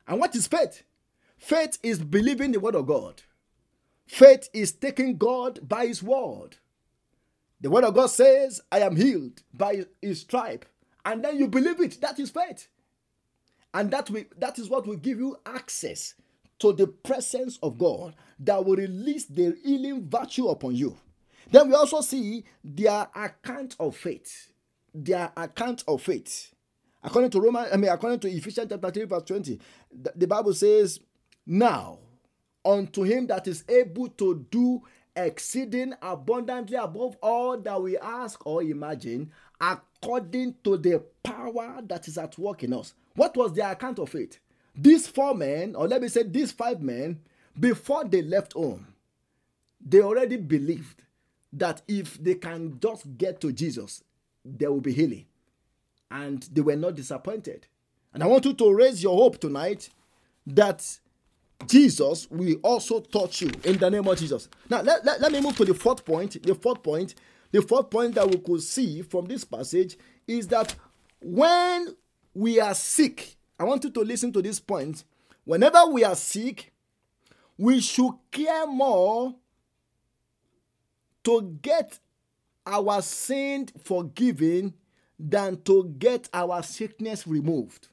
[0.07, 0.83] And what is faith?
[1.37, 3.21] Faith is believing the word of God.
[4.05, 6.57] Faith is taking God by his word.
[7.61, 10.65] The word of God says, I am healed by his stripe.
[11.05, 12.01] And then you believe it.
[12.01, 12.67] That is faith.
[13.73, 16.15] And that, will, that is what will give you access
[16.59, 20.97] to the presence of God that will release the healing virtue upon you.
[21.51, 24.52] Then we also see their account of faith.
[24.93, 26.53] Their account of faith.
[27.03, 29.59] According to Roman, I mean, according to Ephesians chapter 3, verse 20,
[29.91, 30.99] the, the Bible says,
[31.45, 31.99] Now
[32.63, 34.81] unto him that is able to do
[35.15, 42.17] exceeding abundantly above all that we ask or imagine, according to the power that is
[42.17, 42.93] at work in us.
[43.15, 44.39] What was their account of it?
[44.75, 47.19] These four men, or let me say these five men,
[47.59, 48.87] before they left home,
[49.85, 51.03] they already believed
[51.51, 54.03] that if they can just get to Jesus,
[54.43, 55.25] there will be healing.
[56.11, 57.67] And they were not disappointed.
[58.13, 59.89] And I want you to raise your hope tonight
[60.45, 60.99] that
[61.67, 64.49] Jesus will also touch you in the name of Jesus.
[64.69, 66.41] Now, let, let, let me move to the fourth point.
[66.43, 67.15] The fourth point,
[67.51, 70.75] the fourth point that we could see from this passage is that
[71.21, 71.95] when
[72.33, 75.03] we are sick, I want you to listen to this point.
[75.45, 76.73] Whenever we are sick,
[77.57, 79.35] we should care more
[81.23, 81.99] to get
[82.65, 84.73] our sin forgiven
[85.19, 87.89] than to get our sickness removed.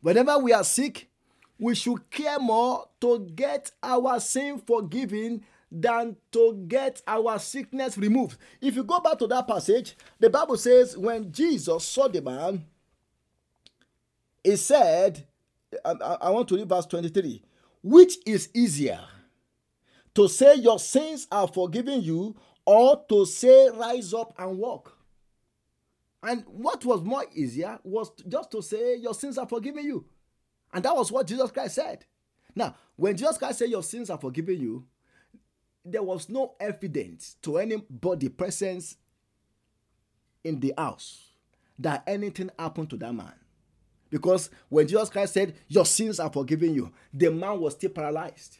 [0.00, 1.08] Whenever we are sick,
[1.58, 8.38] we should care more to get our sin forgiven than to get our sickness removed.
[8.60, 12.64] If you go back to that passage, the Bible says when Jesus saw the man,
[14.42, 15.26] he said,
[15.84, 17.42] um, I, I want to read verse 23,
[17.82, 19.00] which is easier
[20.14, 22.36] to say your sins are forgiven you
[22.66, 24.96] or to say rise up and walk.
[26.22, 30.06] And what was more easier was just to say your sins are forgiven you.
[30.72, 32.04] And that was what Jesus Christ said.
[32.56, 34.86] Now, when Jesus Christ said your sins are forgiven you,
[35.84, 38.94] there was no evidence to anybody present
[40.42, 41.32] in the house
[41.78, 43.32] that anything happened to that man.
[44.10, 48.58] Because when Jesus Christ said, Your sins are forgiven you, the man was still paralyzed.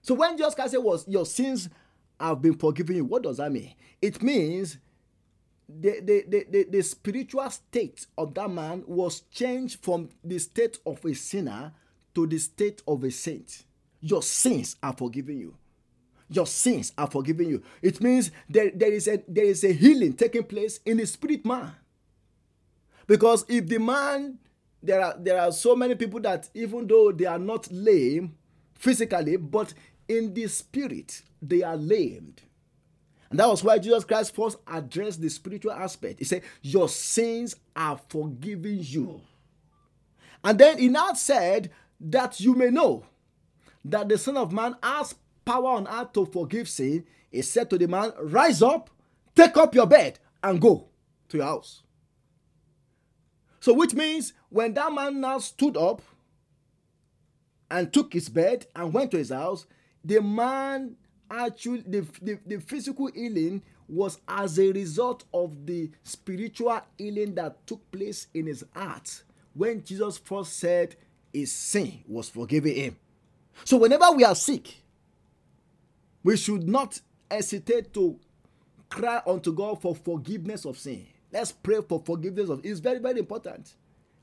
[0.00, 1.68] So when Jesus Christ said, was Your sins
[2.20, 3.74] have been forgiven you, what does that mean?
[4.00, 4.78] It means
[5.68, 10.78] the, the, the, the, the spiritual state of that man was changed from the state
[10.86, 11.72] of a sinner
[12.14, 13.64] to the state of a saint.
[14.00, 15.56] Your sins are forgiven you
[16.30, 17.62] your sins are forgiven you.
[17.82, 21.44] It means there, there, is a, there is a healing taking place in the spirit
[21.44, 21.72] man.
[23.06, 24.38] Because if the man,
[24.82, 28.34] there are, there are so many people that even though they are not lame
[28.74, 29.72] physically, but
[30.08, 32.42] in the spirit, they are lamed.
[33.30, 36.18] And that was why Jesus Christ first addressed the spiritual aspect.
[36.18, 39.20] He said, Your sins are forgiven you.
[40.42, 43.04] And then he now said, That you may know
[43.84, 47.78] that the Son of Man has power on earth to forgive sin, he said to
[47.78, 48.90] the man, Rise up,
[49.34, 50.88] take up your bed, and go
[51.28, 51.82] to your house.
[53.60, 56.02] So, which means when that man now stood up
[57.70, 59.66] and took his bed and went to his house,
[60.04, 60.96] the man
[61.30, 67.66] actually, the, the, the physical healing was as a result of the spiritual healing that
[67.66, 69.22] took place in his heart
[69.54, 70.94] when Jesus first said
[71.32, 72.96] his sin was forgiven him.
[73.64, 74.82] So, whenever we are sick,
[76.22, 78.18] we should not hesitate to
[78.88, 81.06] cry unto God for forgiveness of sin.
[81.32, 83.74] Let's pray for forgiveness of it's very, very important.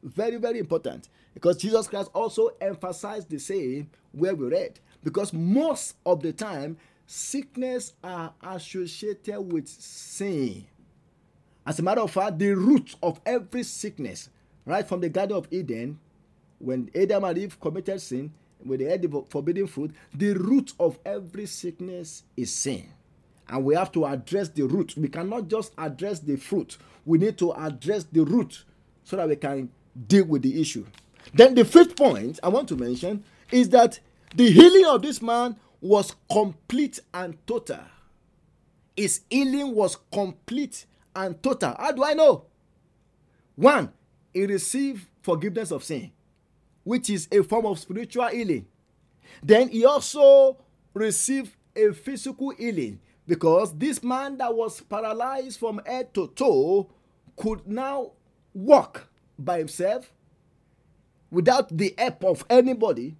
[0.02, 1.10] Very, very important.
[1.34, 4.80] Because Jesus Christ also emphasized the same where we read.
[5.06, 10.66] Because most of the time, sickness are associated with sin.
[11.66, 14.30] As a matter of fact, the root of every sickness,
[14.66, 16.00] right from the Garden of Eden,
[16.58, 18.34] when Adam and Eve committed sin,
[18.66, 22.90] with the forbidden fruit, the root of every sickness is sin.
[23.48, 24.96] And we have to address the root.
[24.98, 26.78] We cannot just address the fruit.
[27.06, 28.64] We need to address the root
[29.04, 29.70] so that we can
[30.08, 30.88] deal with the issue.
[31.32, 34.00] Then the fifth point I want to mention is that
[34.36, 37.80] the healing of this man was complete and total.
[38.96, 41.76] His healing was complete and total.
[41.78, 42.46] How do I know?
[43.56, 43.92] One,
[44.34, 46.12] he received forgiveness of sin
[46.86, 48.66] which is a form of spiritual healing.
[49.44, 50.58] Then he also
[50.94, 56.90] received a physical healing because this man that was paralyzed from head to toe
[57.36, 58.12] could now
[58.54, 60.14] walk by himself
[61.30, 63.18] without the help of anybody.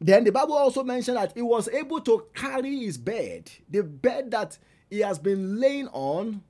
[0.00, 4.30] Then the Bible also mentioned that he was able to carry his bed, the bed
[4.32, 4.58] that
[4.90, 6.42] he has been laying on.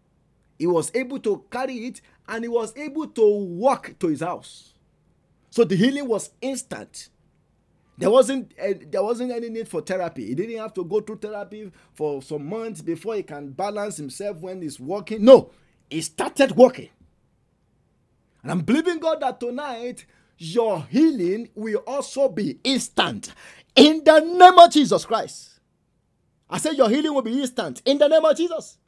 [0.59, 4.75] He was able to carry it and he was able to walk to his house.
[5.51, 7.09] So the healing was instant.
[7.99, 10.27] There wasn't uh, there wasn't any need for therapy.
[10.27, 14.37] He didn't have to go through therapy for some months before he can balance himself
[14.39, 15.25] when he's walking.
[15.25, 15.51] No,
[15.89, 16.91] he started walking.
[18.43, 20.05] And I'm believing God that tonight
[20.39, 23.33] your healing will also be instant
[23.75, 25.61] in the name of Jesus Christ.
[26.49, 28.79] I said your healing will be instant in the name of Jesus.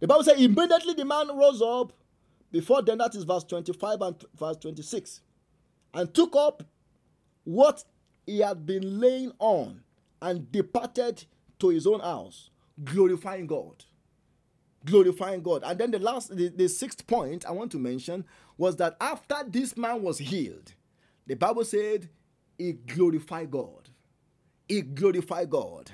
[0.00, 1.92] The Bible says immediately the man rose up.
[2.50, 5.20] Before then, that is verse 25 and verse 26
[5.94, 6.62] and took up
[7.44, 7.84] what
[8.26, 9.82] he had been laying on
[10.20, 11.24] and departed
[11.58, 12.50] to his own house,
[12.84, 13.84] glorifying God.
[14.84, 15.62] Glorifying God.
[15.64, 18.24] And then the last, the, the sixth point I want to mention
[18.58, 20.74] was that after this man was healed,
[21.26, 22.08] the Bible said
[22.58, 23.88] he glorified God.
[24.68, 25.90] He glorified God.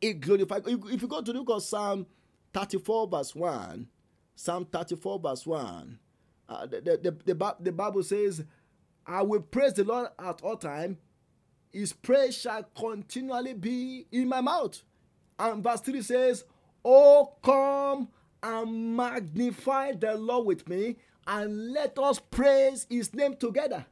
[0.00, 0.62] He glorified.
[0.66, 2.06] If you go to look at Psalm
[2.52, 3.88] 34, verse 1,
[4.34, 5.98] Psalm 34, verse 1,
[6.48, 8.44] uh, the, the, the, the, the Bible says,
[9.06, 10.98] I will praise the Lord at all time.
[11.72, 14.82] his praise shall continually be in my mouth.
[15.38, 16.44] And verse 3 says,
[16.84, 18.08] Oh, come
[18.42, 20.96] and magnify the Lord with me,
[21.26, 23.84] and let us praise his name together.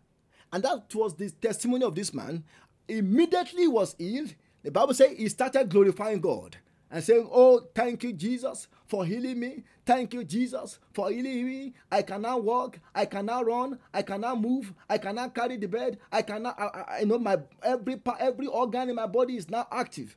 [0.57, 2.43] And that was the testimony of this man.
[2.89, 4.35] Immediately was healed.
[4.63, 6.57] The Bible says he started glorifying God
[6.91, 9.65] and saying, Oh, thank you, Jesus, for healing me.
[9.85, 11.75] Thank you, Jesus, for healing me.
[11.93, 12.81] I cannot walk.
[12.95, 13.79] I cannot run.
[13.93, 14.73] I cannot move.
[14.89, 15.99] I cannot carry the bed.
[16.11, 20.17] I cannot, I, I know my every every organ in my body is now active.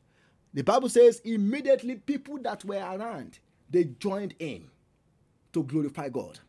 [0.54, 4.70] The Bible says immediately people that were around they joined in
[5.52, 6.40] to glorify God.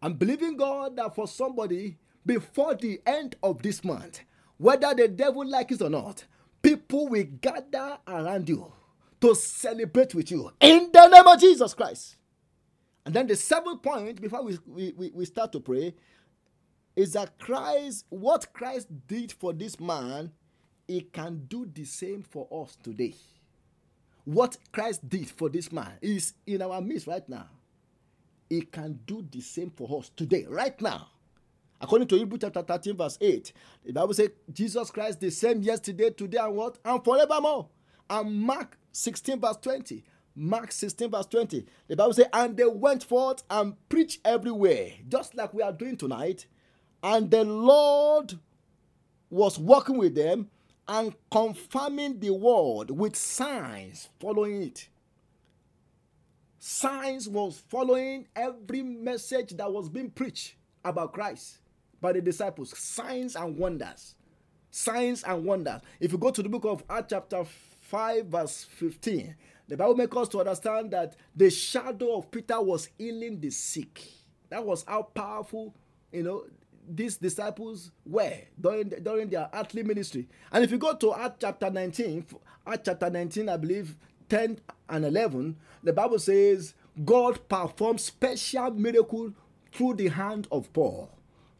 [0.00, 4.20] I'm believing God that for somebody before the end of this month,
[4.58, 6.24] whether the devil likes it or not,
[6.62, 8.72] people will gather around you
[9.20, 12.16] to celebrate with you in the name of Jesus Christ.
[13.04, 15.94] And then the seventh point before we, we, we start to pray
[16.96, 20.32] is that Christ, what Christ did for this man,
[20.88, 23.14] he can do the same for us today.
[24.24, 27.48] What Christ did for this man is in our midst right now.
[28.50, 31.08] He can do the same for us today, right now.
[31.80, 33.52] According to Hebrew chapter 13, verse 8,
[33.84, 36.78] the Bible says Jesus Christ the same yesterday, today, and what?
[36.84, 37.68] And forevermore.
[38.08, 40.04] And Mark 16, verse 20.
[40.34, 41.66] Mark 16, verse 20.
[41.88, 45.96] The Bible says, And they went forth and preached everywhere, just like we are doing
[45.96, 46.46] tonight.
[47.02, 48.34] And the Lord
[49.28, 50.48] was working with them
[50.88, 54.88] and confirming the word with signs following it.
[56.58, 60.54] Signs was following every message that was being preached
[60.84, 61.58] about Christ
[62.06, 62.72] by the disciples.
[62.78, 64.14] Signs and wonders.
[64.70, 65.80] Signs and wonders.
[65.98, 69.34] If you go to the book of Acts, chapter 5, verse 15,
[69.66, 74.00] the Bible makes us to understand that the shadow of Peter was healing the sick.
[74.50, 75.74] That was how powerful,
[76.12, 76.44] you know,
[76.88, 80.28] these disciples were during, during their earthly ministry.
[80.52, 82.24] And if you go to Acts chapter 19,
[82.68, 83.96] Acts chapter 19, I believe
[84.28, 89.32] 10 and 11, the Bible says God performed special miracle
[89.72, 91.10] through the hand of Paul,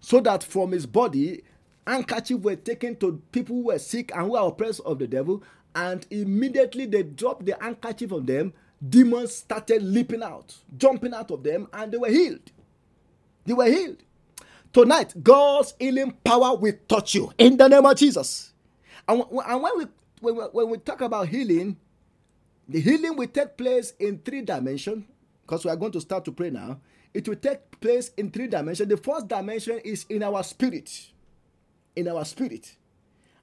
[0.06, 1.42] so that from his body
[1.84, 5.42] handkerchiefs were taken to people who were sick and who were oppressed of the devil,
[5.74, 8.52] and immediately they dropped the handkerchief on them.
[8.88, 12.52] Demons started leaping out, jumping out of them, and they were healed.
[13.46, 13.96] They were healed.
[14.72, 18.52] Tonight, God's healing power will touch you in the name of Jesus.
[19.08, 19.86] And, and when, we,
[20.20, 21.78] when, we, when we talk about healing,
[22.68, 25.04] the healing will take place in three dimensions
[25.42, 26.78] because we are going to start to pray now.
[27.16, 28.90] It will take place in three dimensions.
[28.90, 31.12] The first dimension is in our spirit.
[31.96, 32.76] In our spirit.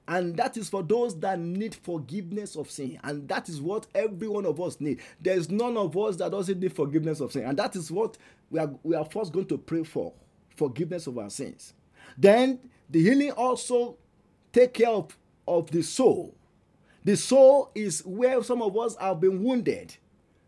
[0.06, 3.00] And that is for those that need forgiveness of sin.
[3.02, 5.00] And that is what every one of us need.
[5.20, 7.46] There's none of us that doesn't need forgiveness of sin.
[7.46, 8.16] And that is what
[8.48, 10.12] we are, we are first going to pray for
[10.54, 11.72] forgiveness of our sins.
[12.16, 13.96] Then the healing also
[14.52, 15.18] take care of,
[15.48, 16.36] of the soul.
[17.02, 19.96] The soul is where some of us have been wounded,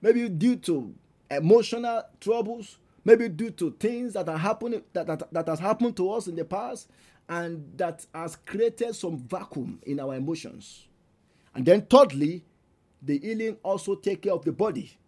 [0.01, 0.95] maybe due to
[1.29, 6.11] emotional troubles, maybe due to things that are happening that, that, that has happened to
[6.11, 6.91] us in the past
[7.29, 10.89] and that has created some vacuum in our emotions.
[11.55, 12.45] And then thirdly,
[13.01, 14.99] the healing also take care of the body,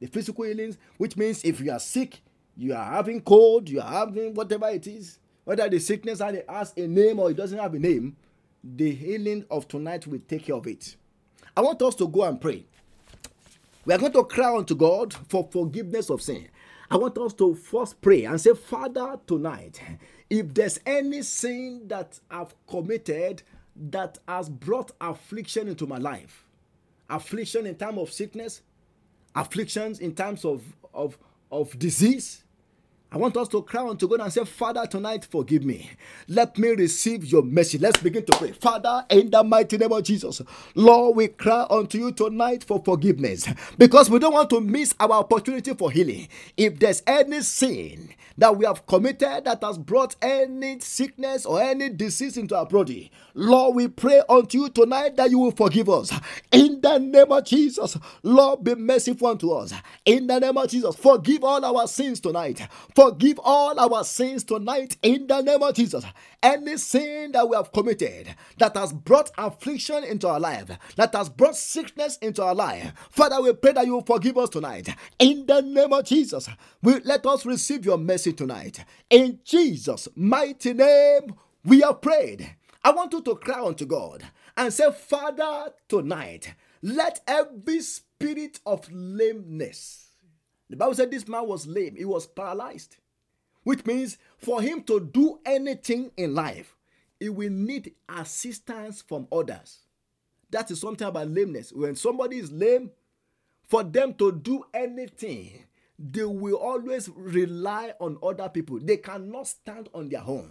[0.00, 2.20] the physical healings, which means if you are sick,
[2.58, 6.86] you are having cold, you are having whatever it is, whether the sickness has a
[6.86, 8.16] name or it doesn't have a name,
[8.62, 10.94] the healing of tonight will take care of it.
[11.56, 12.66] I want us to go and pray.
[13.86, 16.48] We are going to cry unto God for forgiveness of sin.
[16.90, 19.80] I want us to first pray and say, Father, tonight,
[20.30, 23.42] if there's any sin that I've committed
[23.90, 26.44] that has brought affliction into my life,
[27.10, 28.62] affliction in time of sickness,
[29.34, 30.62] afflictions in times of,
[30.94, 31.18] of,
[31.50, 32.44] of disease,
[33.16, 35.90] I want us to cry unto God and say, Father, tonight forgive me.
[36.28, 37.78] Let me receive your mercy.
[37.78, 38.52] Let's begin to pray.
[38.52, 40.42] Father, in the mighty name of Jesus,
[40.74, 43.48] Lord, we cry unto you tonight for forgiveness
[43.78, 46.28] because we don't want to miss our opportunity for healing.
[46.58, 51.88] If there's any sin that we have committed that has brought any sickness or any
[51.88, 56.12] disease into our body, Lord, we pray unto you tonight that you will forgive us.
[56.52, 59.72] In the name of Jesus, Lord, be merciful unto us.
[60.04, 62.60] In the name of Jesus, forgive all our sins tonight.
[62.94, 63.05] Forgive
[63.38, 66.04] all our sins tonight in the name of Jesus.
[66.42, 71.28] Any sin that we have committed that has brought affliction into our life, that has
[71.28, 74.88] brought sickness into our life, Father, we pray that you forgive us tonight
[75.18, 76.48] in the name of Jesus.
[76.82, 78.84] We let us receive your mercy tonight.
[79.10, 81.34] In Jesus' mighty name,
[81.64, 82.56] we have prayed.
[82.84, 84.22] I want you to cry unto God
[84.56, 90.05] and say, Father, tonight, let every spirit of lameness
[90.68, 92.96] the Bible said this man was lame, he was paralyzed,
[93.62, 96.76] which means for him to do anything in life,
[97.18, 99.80] he will need assistance from others.
[100.50, 101.72] That is something about lameness.
[101.72, 102.90] When somebody is lame,
[103.68, 105.64] for them to do anything,
[105.98, 108.78] they will always rely on other people.
[108.78, 110.50] They cannot stand on their own.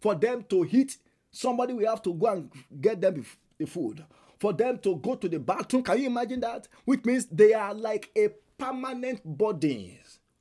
[0.00, 0.96] For them to hit,
[1.32, 3.24] somebody will have to go and get them
[3.58, 4.04] the food.
[4.38, 6.68] For them to go to the bathroom, can you imagine that?
[6.84, 8.28] Which means they are like a
[8.58, 9.98] permanent burden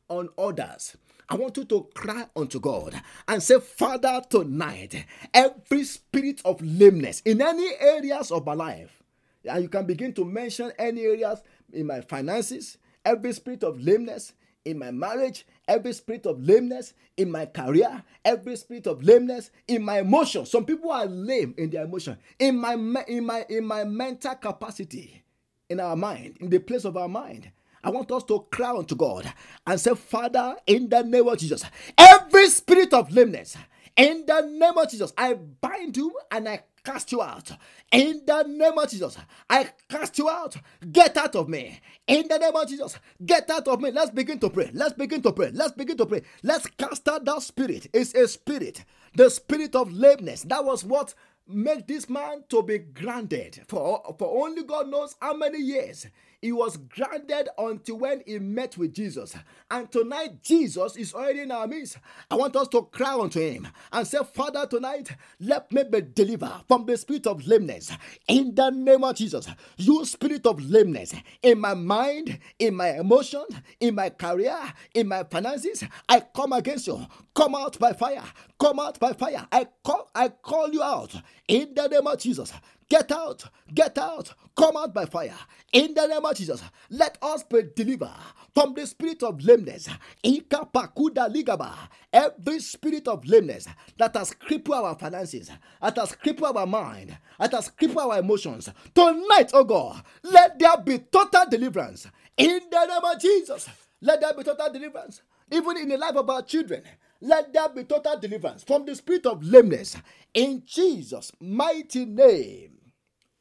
[0.10, 0.98] on others.
[1.28, 7.22] I want you to cry unto God and say, Father, tonight, every spirit of lameness
[7.26, 9.02] in any areas of my life,
[9.44, 11.42] and you can begin to mention any areas
[11.74, 14.34] in my finances, every spirit of lameness
[14.66, 19.84] in my marriage, every spirit of lameness in my career, every spirit of lameness in
[19.84, 20.52] my emotions.
[20.52, 22.74] Some people are lame in their emotion, in my
[23.08, 25.24] in my in my mental capacity,
[25.70, 27.52] in our mind, in the place of our mind.
[27.86, 29.32] I want us to cry unto God
[29.68, 31.64] and say, Father, in the name of Jesus,
[31.96, 33.56] every spirit of lameness,
[33.96, 37.52] in the name of Jesus, I bind you and I cast you out.
[37.92, 39.16] In the name of Jesus,
[39.48, 40.58] I cast you out.
[40.92, 41.80] Get out of me.
[42.08, 43.92] In the name of Jesus, get out of me.
[43.92, 44.72] Let's begin to pray.
[44.74, 45.52] Let's begin to pray.
[45.54, 46.24] Let's begin to pray.
[46.42, 47.88] Let's cast out that spirit.
[47.94, 48.84] It's a spirit,
[49.14, 50.42] the spirit of lameness.
[50.42, 51.14] That was what
[51.48, 56.08] made this man to be granted for, for only God knows how many years
[56.42, 59.36] he was granted until when he met with Jesus.
[59.70, 61.98] And tonight, Jesus is already in our midst.
[62.30, 66.64] I want us to cry unto him and say, Father, tonight, let me be delivered
[66.68, 67.92] from the spirit of lameness.
[68.28, 73.46] In the name of Jesus, you spirit of lameness in my mind, in my emotion,
[73.80, 74.58] in my career,
[74.94, 77.06] in my finances, I come against you.
[77.34, 78.24] Come out by fire.
[78.60, 79.46] Come out by fire.
[79.52, 81.14] I call, I call you out
[81.48, 82.54] in the name of Jesus.
[82.88, 85.34] Get out, get out, come out by fire.
[85.74, 86.62] In the name of Jesus,
[86.92, 88.14] let us be delivered
[88.54, 89.90] from the spirit of lameness.
[90.24, 91.74] Ikapakuda ligaba.
[92.14, 93.68] Every spirit of lameness
[93.98, 95.50] that has crippled our finances,
[95.82, 98.70] that has crippled our mind, that has crippled our emotions.
[98.94, 102.08] Tonight, oh God, let there be total deliverance.
[102.38, 103.68] In the name of Jesus,
[104.02, 105.24] let there be total deliverance.
[105.52, 106.84] Even in the life of our children,
[107.22, 109.98] let there be total deliverance from the spirit of lameness.
[110.36, 112.75] In Jesus' mighty name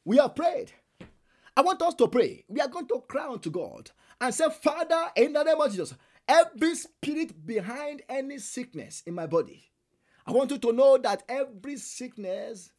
[0.05, 0.71] we have prayed.
[1.57, 2.45] I want us to pray.
[2.47, 3.91] We are going to cry unto God
[4.21, 5.95] and say, Father, in the name of Jesus,
[6.27, 9.63] every spirit behind any sickness in my body,
[10.27, 12.71] I want you to know that every sickness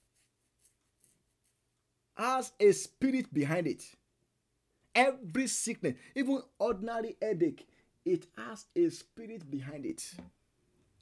[2.16, 3.84] has a spirit behind it.
[4.94, 7.66] Every sickness, even ordinary headache,
[8.04, 10.14] it has a spirit behind it.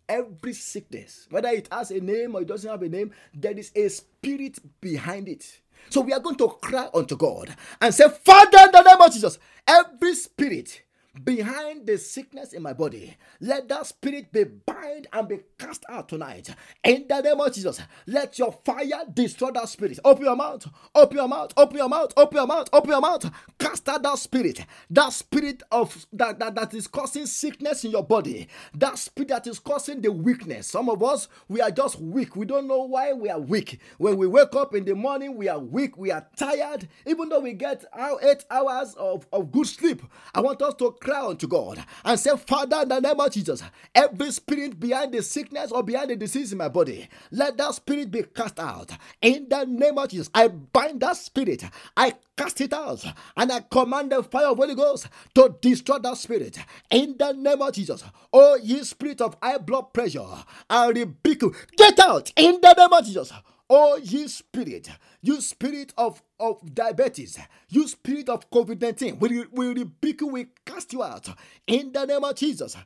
[0.08, 3.72] Every sickness, whether it has a name or it doesn't have a name, there is
[3.74, 5.60] a spirit behind it.
[5.90, 9.12] So we are going to cry unto God and say, Father, in the name of
[9.12, 10.82] Jesus, every spirit
[11.22, 13.16] behind the sickness in my body.
[13.40, 16.48] Let that spirit be bind and be cast out tonight.
[16.82, 19.98] In the name of Jesus, let your fire destroy that spirit.
[20.04, 23.30] Open your mouth, open your mouth, open your mouth, open your mouth, open your mouth.
[23.58, 28.04] Cast out that spirit, that spirit of that, that, that is causing sickness in your
[28.04, 30.66] body, that spirit that is causing the weakness.
[30.66, 32.36] Some of us, we are just weak.
[32.36, 33.78] We don't know why we are weak.
[33.98, 37.40] When we wake up in the morning, we are weak, we are tired, even though
[37.40, 40.02] we get our eight hours of, of good sleep.
[40.34, 43.62] I want us to cry unto God and say, Father, in the name of Jesus,
[43.94, 48.10] every spirit behind the sickness or behind the disease in my body, let that spirit
[48.10, 48.90] be cast out.
[49.20, 51.62] In the name of Jesus, I bind that spirit,
[51.96, 53.04] I cast it out,
[53.36, 56.58] and I command the fire of Holy Ghost to destroy that spirit.
[56.90, 58.02] In the name of Jesus,
[58.32, 60.24] oh, ye spirit of high blood pressure,
[60.68, 61.54] I rebuke you.
[61.76, 63.32] Get out in the name of Jesus.
[63.70, 64.90] Oh, ye spirit,
[65.22, 67.38] you spirit of, of diabetes,
[67.70, 71.26] you spirit of COVID 19, we, we rebuke you, we cast you out
[71.66, 72.76] in the name of Jesus.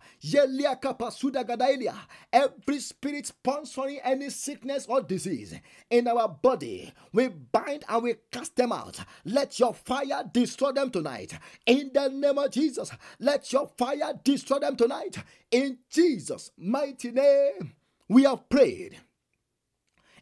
[2.33, 5.57] Every spirit sponsoring any sickness or disease
[5.91, 9.01] in our body, we bind and we cast them out.
[9.25, 12.93] Let your fire destroy them tonight in the name of Jesus.
[13.19, 15.17] Let your fire destroy them tonight
[15.51, 17.73] in Jesus' mighty name.
[18.09, 18.97] We have prayed.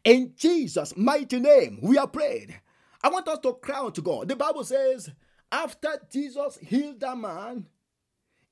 [0.07, 2.61] In Jesus' mighty name, we are prayed.
[3.03, 4.29] I want us to cry unto God.
[4.29, 5.11] The Bible says,
[5.51, 7.67] after Jesus healed that man,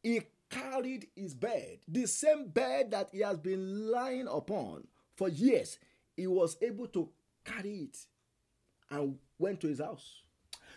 [0.02, 5.78] he carried his bed, the same bed that he has been lying upon for years.
[6.16, 7.10] He was able to
[7.44, 7.98] carry it
[8.90, 10.22] and went to his house.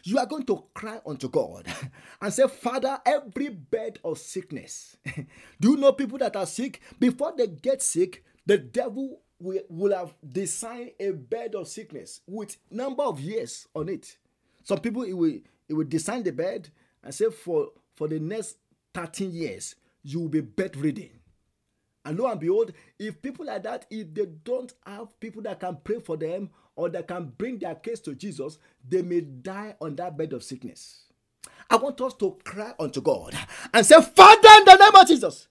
[0.03, 1.65] You are going to cry unto God
[2.21, 4.95] and say, Father, every bed of sickness.
[5.59, 6.81] Do you know people that are sick?
[6.99, 12.57] Before they get sick, the devil we will have designed a bed of sickness with
[12.71, 14.17] number of years on it.
[14.63, 16.69] Some people it will it will design the bed
[17.03, 18.57] and say for for the next
[18.93, 21.09] 13 years you will be bedridden.
[22.05, 25.77] And lo and behold, if people like that, if they don't have people that can
[25.83, 29.95] pray for them or that can bring their case to Jesus, they may die on
[29.97, 31.07] that bed of sickness.
[31.69, 33.37] I want us to cry unto God
[33.73, 35.49] and say, Father, in the name of Jesus,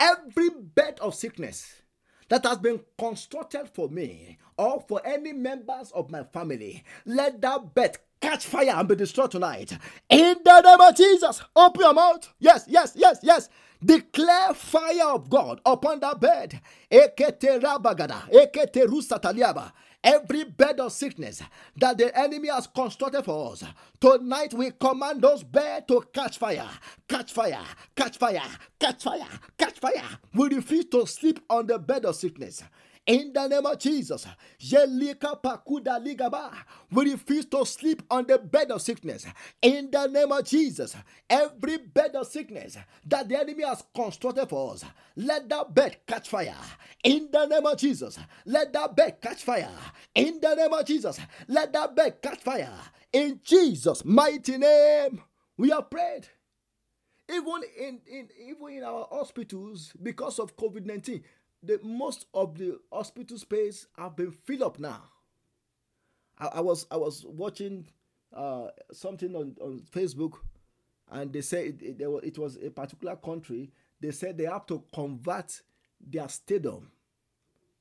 [0.00, 1.82] every bed of sickness
[2.28, 7.74] that has been constructed for me or for any members of my family, let that
[7.74, 9.72] bed catch fire and be destroyed tonight.
[10.10, 12.28] In the name of Jesus, open your mouth.
[12.38, 13.48] Yes, yes, yes, yes.
[13.84, 16.60] Declare fire of God upon that bed.
[16.90, 19.72] Ekete rabagada, ekete rusataliaba
[20.02, 21.42] every bed of sickness
[21.76, 23.64] that the enemy has constructed for us.
[24.00, 26.68] Tonight we command those beds to catch fire,
[27.08, 27.64] catch fire,
[27.96, 28.42] catch fire,
[28.78, 29.26] catch fire,
[29.58, 30.02] catch fire.
[30.34, 32.62] We refuse to sleep on the bed of sickness.
[33.08, 34.26] In the name of Jesus,
[36.90, 39.24] we refuse to sleep on the bed of sickness.
[39.62, 40.94] In the name of Jesus,
[41.30, 44.84] every bed of sickness that the enemy has constructed for us,
[45.16, 46.54] let that bed catch fire.
[47.02, 49.70] In the name of Jesus, let that bed catch fire.
[50.14, 52.78] In the name of Jesus, let that bed catch fire.
[53.10, 55.22] In Jesus' mighty name,
[55.56, 56.28] we have prayed.
[57.30, 61.22] Even in, in even in our hospitals, because of COVID 19,
[61.62, 65.02] the most of the hospital space have been filled up now.
[66.38, 67.86] I, I was I was watching
[68.34, 70.34] uh, something on, on Facebook,
[71.10, 73.70] and they said it, it, it was a particular country.
[74.00, 75.60] They said they have to convert
[76.00, 76.90] their stadium,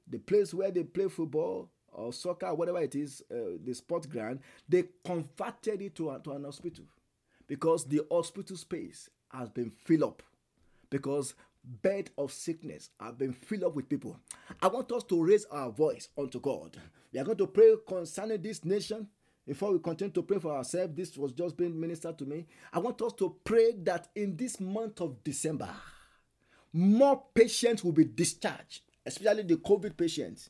[0.07, 4.39] the place where they play football or soccer, whatever it is, uh, the sport ground.
[4.67, 6.85] They converted it to, a, to an hospital
[7.47, 10.23] because the hospital space has been filled up
[10.89, 11.35] because
[11.81, 14.19] bed of sickness have been filled up with people.
[14.61, 16.77] I want us to raise our voice unto God.
[17.11, 19.07] We are going to pray concerning this nation.
[19.45, 22.45] Before we continue to pray for ourselves, this was just being ministered to me.
[22.73, 25.69] I want us to pray that in this month of December,
[26.73, 30.49] more patients will be discharged, especially the COVID patients.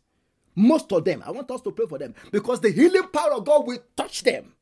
[0.55, 3.45] Most of them, I want us to pray for them because the healing power of
[3.45, 4.53] God will touch them.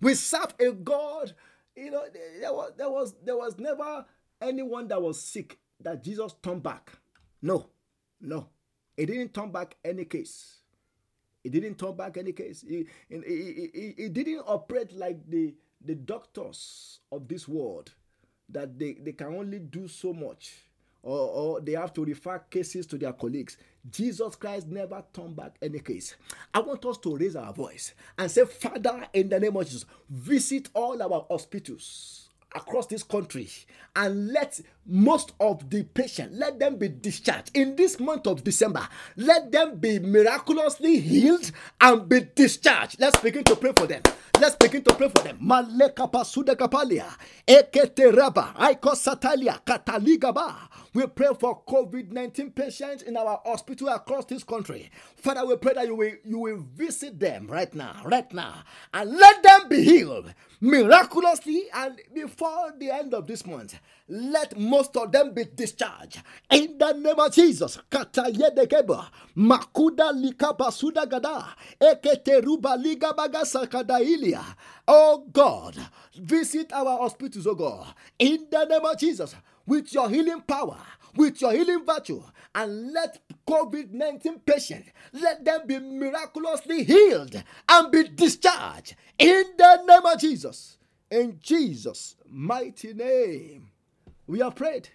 [0.00, 1.34] We serve a God,
[1.74, 2.04] you know,
[2.40, 4.04] there was there was there was never
[4.40, 6.90] anyone that was sick that Jesus turned back.
[7.40, 7.66] No,
[8.20, 8.48] no.
[8.96, 10.58] He didn't turn back any case.
[11.42, 12.64] He didn't turn back any case.
[12.66, 15.54] He, he, he, he, didn't operate like the,
[15.84, 17.92] the doctors of this world
[18.48, 20.54] that they, they can only do so much
[21.02, 23.58] or, or they have to refer cases to their colleagues.
[23.90, 26.16] Jesus Christ never turned back any case.
[26.52, 29.84] I want us to raise our voice and say, Father, in the name of Jesus,
[30.08, 33.48] visit all our hospitals across this country
[33.96, 37.50] and let most of the patients let them be discharged.
[37.54, 38.86] In this month of december
[39.16, 41.50] let them be miraculously healed
[41.80, 43.00] and be discharged.
[43.00, 44.02] Let's begin to pray for them.
[44.40, 45.38] Let's begin to pray for them.
[45.42, 47.06] Maleka pasuda kapalia
[47.46, 50.54] eketeraba aikosatalia kataligaba
[50.94, 54.90] we pray for COVID-19 patients in our hospital across this country.
[55.16, 59.10] Father, we pray that you will, you will visit them right now, right now, and
[59.10, 63.76] let them be healed miraculously and before the end of this month.
[64.08, 67.78] Let most of them be discharged in the name of Jesus.
[69.36, 71.44] Makuda likaba sudagada
[71.80, 74.44] eketeruba ligabaga sakadailia.
[74.86, 75.76] Oh God,
[76.14, 77.86] visit our hospitals, oh God,
[78.18, 79.34] in the name of Jesus
[79.66, 80.78] with your healing power,
[81.16, 82.22] with your healing virtue,
[82.54, 89.84] and let COVID 19 patients let them be miraculously healed and be discharged in the
[89.86, 90.78] name of Jesus.
[91.10, 93.70] In Jesus' mighty name,
[94.26, 94.88] we have prayed.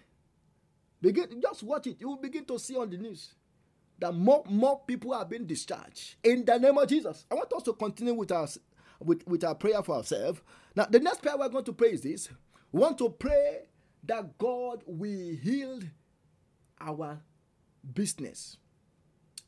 [1.00, 2.00] Begin, just watch it.
[2.00, 3.34] You will begin to see on the news
[3.98, 7.24] that more, more people are being discharged in the name of Jesus.
[7.30, 8.48] I want us to continue with our,
[8.98, 10.40] with, with our prayer for ourselves.
[10.74, 12.28] Now, the next prayer we're going to pray is this.
[12.72, 13.62] We want to pray
[14.04, 15.80] that God will heal
[16.80, 17.20] our
[17.94, 18.56] business.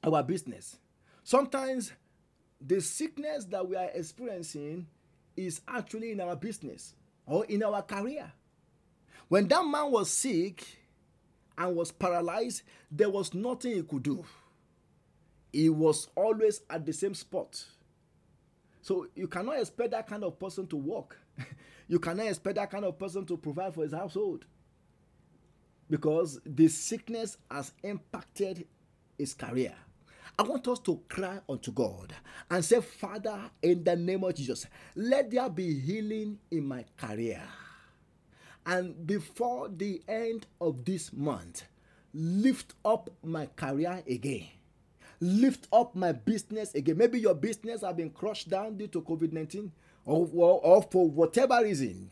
[0.04, 0.76] Our business.
[1.24, 1.92] Sometimes
[2.60, 4.86] the sickness that we are experiencing
[5.36, 6.94] is actually in our business
[7.26, 8.32] or in our career.
[9.28, 10.64] When that man was sick
[11.56, 14.24] and was paralyzed, there was nothing he could do.
[15.52, 17.64] He was always at the same spot.
[18.82, 21.16] So you cannot expect that kind of person to walk.
[21.88, 24.44] you cannot expect that kind of person to provide for his household
[25.90, 28.66] because the sickness has impacted
[29.18, 29.74] his career.
[30.38, 32.14] I want us to cry unto God
[32.50, 34.66] and say, Father, in the name of Jesus,
[34.96, 37.42] let there be healing in my career.
[38.64, 41.64] And before the end of this month,
[42.14, 44.46] lift up my career again.
[45.20, 46.96] Lift up my business again.
[46.96, 49.70] Maybe your business has been crushed down due to COVID 19
[50.04, 52.10] or, or, or for whatever reason.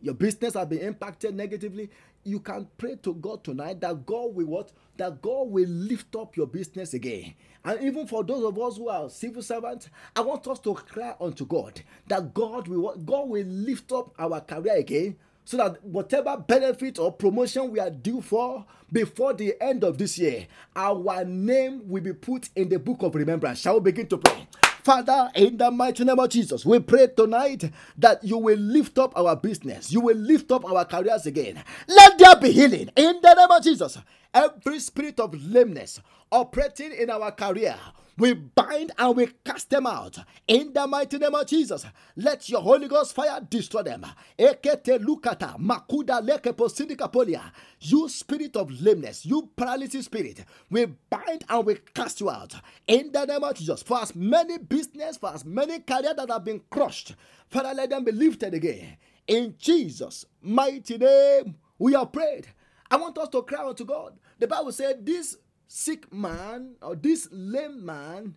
[0.00, 1.90] Your business has been impacted negatively
[2.28, 4.72] you can pray to God tonight that God will what?
[4.96, 7.34] That God will lift up your business again.
[7.64, 11.14] And even for those of us who are civil servants, I want us to cry
[11.20, 16.36] unto God that God will God will lift up our career again so that whatever
[16.36, 21.88] benefit or promotion we are due for before the end of this year, our name
[21.88, 23.60] will be put in the book of remembrance.
[23.60, 24.46] Shall we begin to pray?
[24.88, 29.12] Father, in the mighty name of Jesus, we pray tonight that you will lift up
[29.18, 31.62] our business, you will lift up our careers again.
[31.86, 33.98] Let there be healing in the name of Jesus.
[34.34, 36.00] Every spirit of lameness
[36.30, 37.76] operating in our career,
[38.18, 41.86] we bind and we cast them out in the mighty name of Jesus.
[42.16, 44.04] Let your Holy Ghost fire destroy them.
[44.38, 47.52] Ekete lukata makuda leke polia.
[47.80, 52.54] You spirit of lameness, you paralysis spirit, we bind and we cast you out
[52.86, 53.82] in the name of Jesus.
[53.82, 57.14] For as many business, for as many career that have been crushed,
[57.48, 58.96] Father, let them be lifted again.
[59.26, 62.48] In Jesus' mighty name, we are prayed.
[62.90, 64.18] I want us to cry out to God.
[64.38, 65.36] The Bible said this
[65.66, 68.34] sick man or this lame man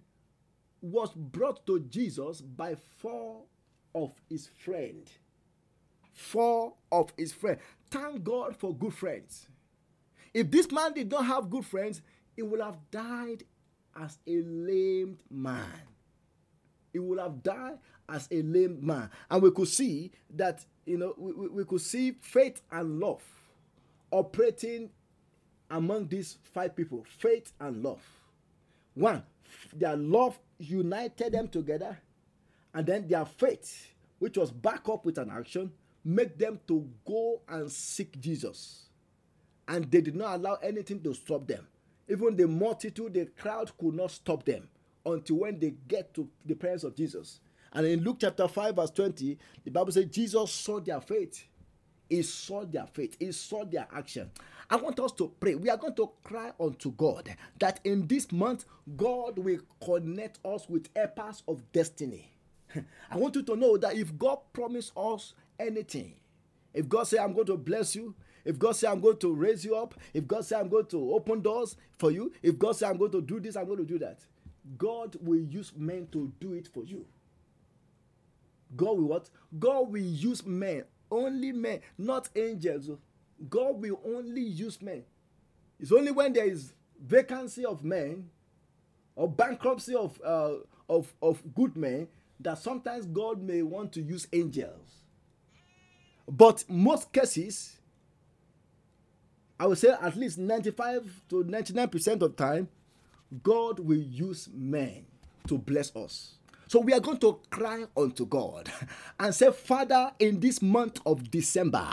[0.82, 3.43] was brought to Jesus by four
[3.95, 5.10] of his friends.
[6.14, 7.62] Four of his friends.
[7.89, 9.47] Thank God for good friends.
[10.34, 12.02] If this man did not have good friends,
[12.36, 13.43] he would have died
[14.02, 15.82] as a lame man.
[16.93, 17.80] He would have died
[18.10, 19.10] as a lame man.
[19.30, 23.24] And we could see that, you know, we, we could see faith and love
[24.12, 24.89] operating
[25.70, 28.03] among these five people faith and love.
[28.93, 29.24] One,
[29.74, 31.97] their love united them together,
[32.74, 35.72] and then their faith, which was back up with an action,
[36.03, 38.89] make them to go and seek Jesus.
[39.68, 41.68] And they did not allow anything to stop them.
[42.09, 44.68] Even the multitude, the crowd could not stop them
[45.05, 47.39] until when they get to the presence of Jesus.
[47.74, 51.45] And in Luke chapter 5, verse 20, the Bible says Jesus saw their faith.
[52.12, 54.30] He saw their faith, he saw their action.
[54.70, 55.55] I want us to pray.
[55.55, 58.66] We are going to cry unto God that in this month,
[58.97, 62.30] God will connect us with helpers of destiny.
[63.09, 66.16] I want you to know that if God promised us anything,
[66.74, 69.64] if God say, I'm going to bless you, if God say I'm going to raise
[69.64, 72.88] you up, if God say I'm going to open doors for you, if God say
[72.88, 74.20] I'm going to do this, I'm going to do that.
[74.78, 77.05] God will use men to do it for you.
[78.76, 79.30] God will what?
[79.57, 82.89] God will use men, only men, not angels.
[83.49, 85.03] God will only use men.
[85.80, 88.30] It's only when there is vacancy of men
[89.16, 90.53] or bankruptcy of, uh,
[90.89, 92.07] of, of good men
[92.39, 95.01] that sometimes God may want to use angels.
[96.28, 97.78] But most cases,
[99.59, 102.68] I would say at least 95 to 99% of time,
[103.43, 105.05] God will use men
[105.47, 106.36] to bless us.
[106.72, 108.72] So we are going to cry unto God
[109.19, 111.86] and say, Father, in this month of December,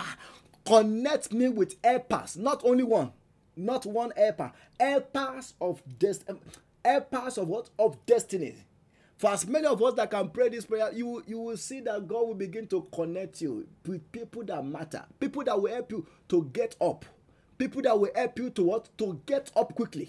[0.64, 3.10] connect me with helpers, not only one,
[3.56, 6.52] not one helper, helpers of destiny, um,
[6.84, 7.70] helpers of what?
[7.76, 8.54] Of destiny.
[9.16, 12.06] For as many of us that can pray this prayer, you, you will see that
[12.06, 16.06] God will begin to connect you with people that matter, people that will help you
[16.28, 17.04] to get up,
[17.58, 18.96] people that will help you to what?
[18.98, 20.08] To get up quickly.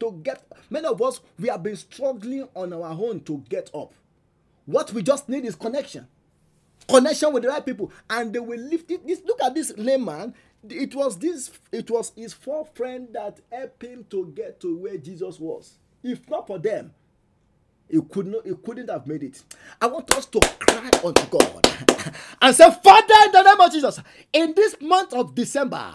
[0.00, 3.94] To get many of us we have been struggling on our own to get up.
[4.68, 6.06] What we just need is connection
[6.88, 9.06] connection with the right people, and they will lift it.
[9.06, 10.34] This look at this layman.
[10.68, 11.50] It was this.
[11.70, 15.78] It was his four friends that helped him to get to where Jesus was.
[16.02, 16.92] If not for them,
[17.88, 18.46] he could not.
[18.46, 19.42] He couldn't have made it.
[19.80, 24.00] I want us to cry unto God and say, Father, in the name of Jesus,
[24.32, 25.94] in this month of December,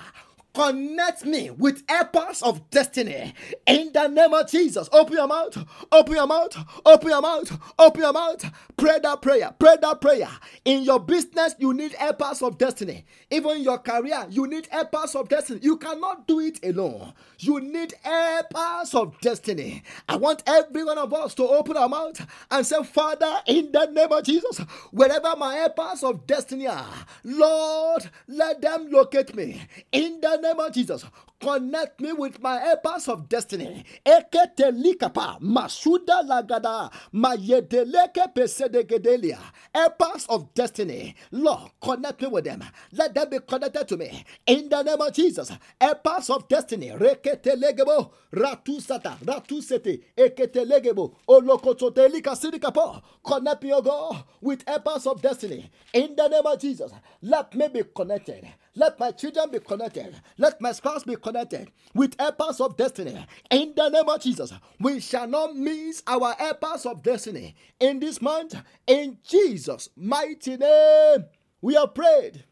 [0.54, 3.34] Connect me with helpers of destiny
[3.66, 4.88] in the name of Jesus.
[4.92, 5.58] Open your mouth,
[5.92, 8.46] open your mouth, open your mouth, open your mouth.
[8.78, 10.30] Pray that prayer, pray that prayer.
[10.66, 13.06] In your business, you need helpers of destiny.
[13.32, 15.60] Even in your career, you need helpers of destiny.
[15.64, 17.14] You cannot do it alone.
[17.40, 19.84] You need helpers of destiny.
[20.08, 23.88] I want every one of us to open our mouth and say, Father, in the
[23.88, 24.60] name of Jesus,
[24.92, 30.74] wherever my helpers of destiny are, Lord, let them locate me in the name of
[30.74, 31.06] Jesus.
[31.42, 33.84] Connect me with my helpers of destiny.
[34.06, 39.40] Ekete likapa, masuda lagada, mayedeleke pesedegedelia.
[39.74, 41.16] Helpers of destiny.
[41.32, 42.64] Lord, connect me with them.
[42.92, 44.24] Let them be connected to me.
[44.48, 45.52] In the name of Jesus.
[45.82, 46.90] Helpers of destiny.
[46.92, 53.02] Rekete legebo, ratu sata, ratu sete, ekete legebo, olokotote likasirikapo.
[53.24, 55.70] Connect me, O God, with helpers of destiny.
[55.94, 56.92] In the name of Jesus.
[57.22, 58.48] Let me be connected.
[58.76, 60.16] Let my children be connected.
[60.38, 63.26] Let my spouse be connected with helpers of destiny.
[63.52, 68.20] In the name of Jesus, we shall not miss our helpers of destiny in this
[68.22, 68.56] month.
[68.88, 71.26] In Jesus' mighty name,
[71.62, 72.44] we have prayed.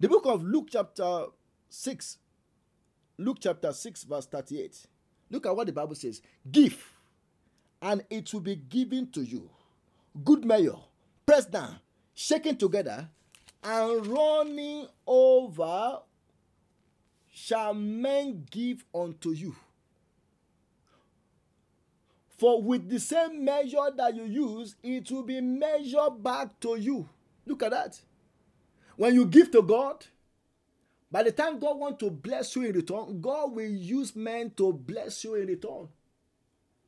[0.00, 1.26] The book of Luke, chapter
[1.70, 2.18] 6.
[3.16, 4.86] Luke chapter 6, verse 38.
[5.30, 6.20] Look at what the Bible says.
[6.50, 6.78] Give,
[7.80, 9.48] and it will be given to you.
[10.24, 10.76] Good measure,
[11.24, 11.76] pressed down,
[12.12, 13.08] shaken together,
[13.64, 16.00] and running over
[17.32, 19.56] shall men give unto you.
[22.36, 27.08] For with the same measure that you use, it will be measured back to you.
[27.46, 28.00] Look at that.
[28.96, 30.04] When you give to God,
[31.10, 34.72] by the time God wants to bless you in return, God will use men to
[34.72, 35.88] bless you in return.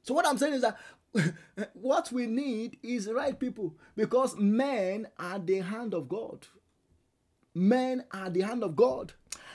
[0.03, 0.79] So, what I'm saying is that
[1.75, 6.47] what we need is right people because men are the hand of God.
[7.57, 9.15] Men are the hand of God.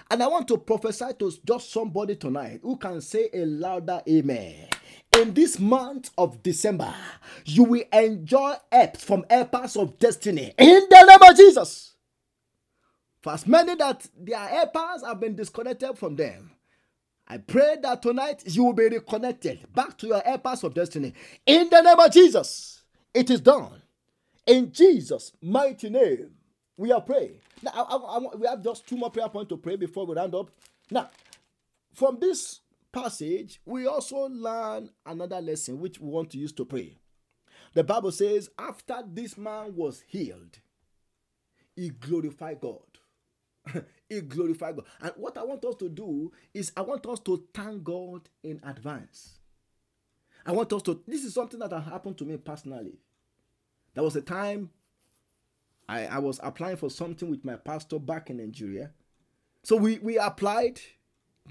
[0.09, 4.69] And I want to prophesy to just somebody tonight who can say a louder amen.
[5.15, 6.91] In this month of December,
[7.45, 11.93] you will enjoy help from helpers of destiny in the name of Jesus.
[13.21, 16.53] For as many that their helpers have been disconnected from them,
[17.27, 21.13] I pray that tonight you will be reconnected back to your helpers of destiny.
[21.45, 22.81] In the name of Jesus,
[23.13, 23.83] it is done.
[24.47, 26.31] In Jesus' mighty name,
[26.77, 27.35] we are praying.
[27.61, 30.15] Now, I, I, I, we have just two more prayer points to pray before we
[30.15, 30.51] round up.
[30.89, 31.09] Now,
[31.93, 32.61] from this
[32.91, 36.97] passage, we also learn another lesson which we want to use to pray.
[37.73, 40.59] The Bible says, after this man was healed,
[41.75, 42.79] he glorified God.
[44.09, 44.85] he glorified God.
[45.01, 48.59] And what I want us to do is, I want us to thank God in
[48.63, 49.39] advance.
[50.45, 52.99] I want us to, this is something that happened to me personally.
[53.93, 54.69] There was a time
[55.91, 58.91] I, I was applying for something with my pastor back in Nigeria.
[59.61, 60.79] So we, we applied,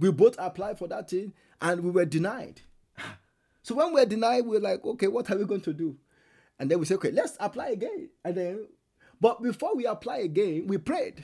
[0.00, 2.62] we both applied for that thing, and we were denied.
[3.62, 5.94] So when we're denied, we're like, okay, what are we going to do?
[6.58, 8.08] And then we say, okay, let's apply again.
[8.24, 8.66] And then,
[9.20, 11.22] but before we apply again, we prayed.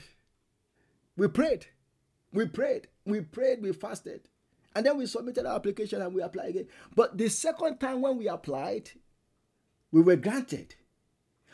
[1.17, 1.65] We prayed.
[2.35, 2.89] We prayed.
[3.07, 3.63] We prayed.
[3.63, 4.29] We fasted.
[4.75, 6.69] And then we submitted our application and we applied again.
[6.95, 8.91] But the second time when we applied,
[9.91, 10.75] we were granted.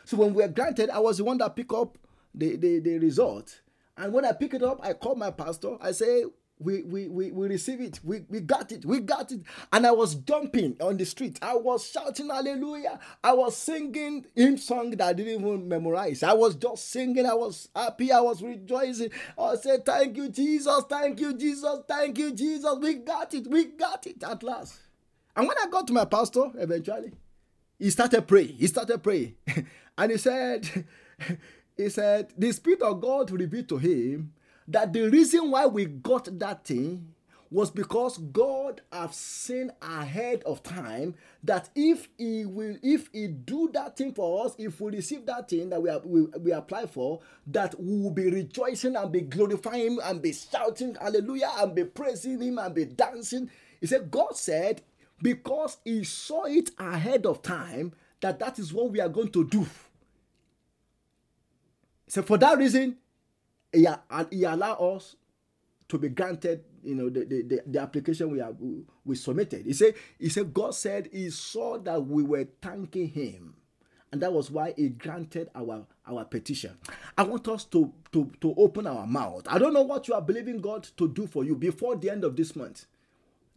[0.05, 1.97] So when we were granted, I was the one that picked up
[2.33, 3.61] the, the, the result.
[3.97, 5.77] And when I pick it up, I call my pastor.
[5.79, 6.25] I say,
[6.59, 7.99] we, we, we, we receive it.
[8.03, 8.85] We, we got it.
[8.85, 9.41] We got it.
[9.71, 11.39] And I was jumping on the street.
[11.41, 12.99] I was shouting hallelujah.
[13.23, 16.23] I was singing hymn song that I didn't even memorize.
[16.23, 17.25] I was just singing.
[17.25, 18.11] I was happy.
[18.11, 19.11] I was rejoicing.
[19.37, 20.83] I said, thank you, Jesus.
[20.89, 21.79] Thank you, Jesus.
[21.87, 22.75] Thank you, Jesus.
[22.79, 23.47] We got it.
[23.47, 24.79] We got it at last.
[25.35, 27.11] And when I got to my pastor, eventually,
[27.79, 28.55] he started praying.
[28.55, 29.35] He started praying.
[29.97, 30.85] and he said,
[31.77, 34.33] he said, the Spirit of God revealed to him
[34.67, 37.13] that the reason why we got that thing
[37.53, 41.13] was because God have seen ahead of time
[41.43, 45.49] that if He will, if He do that thing for us, if we receive that
[45.49, 49.21] thing that we are, we, we apply for, that we will be rejoicing and be
[49.21, 53.51] glorifying Him and be shouting Hallelujah and be praising Him and be dancing.
[53.79, 54.81] He said, God said,
[55.21, 59.45] because He saw it ahead of time that that is what we are going to
[59.45, 59.67] do.
[62.13, 62.97] So for that reason,
[63.71, 63.87] he,
[64.29, 65.15] he allowed us
[65.87, 68.55] to be granted you know the, the, the, application we have
[69.03, 69.65] we submitted.
[69.65, 73.55] He said he said god said he saw that we were thanking him.
[74.11, 76.77] And that was why he granted our our petition.
[77.17, 79.47] I want us to to to open our mouth.
[79.49, 82.23] I don't know what you are believing god to do for you before the end
[82.23, 82.85] of this month.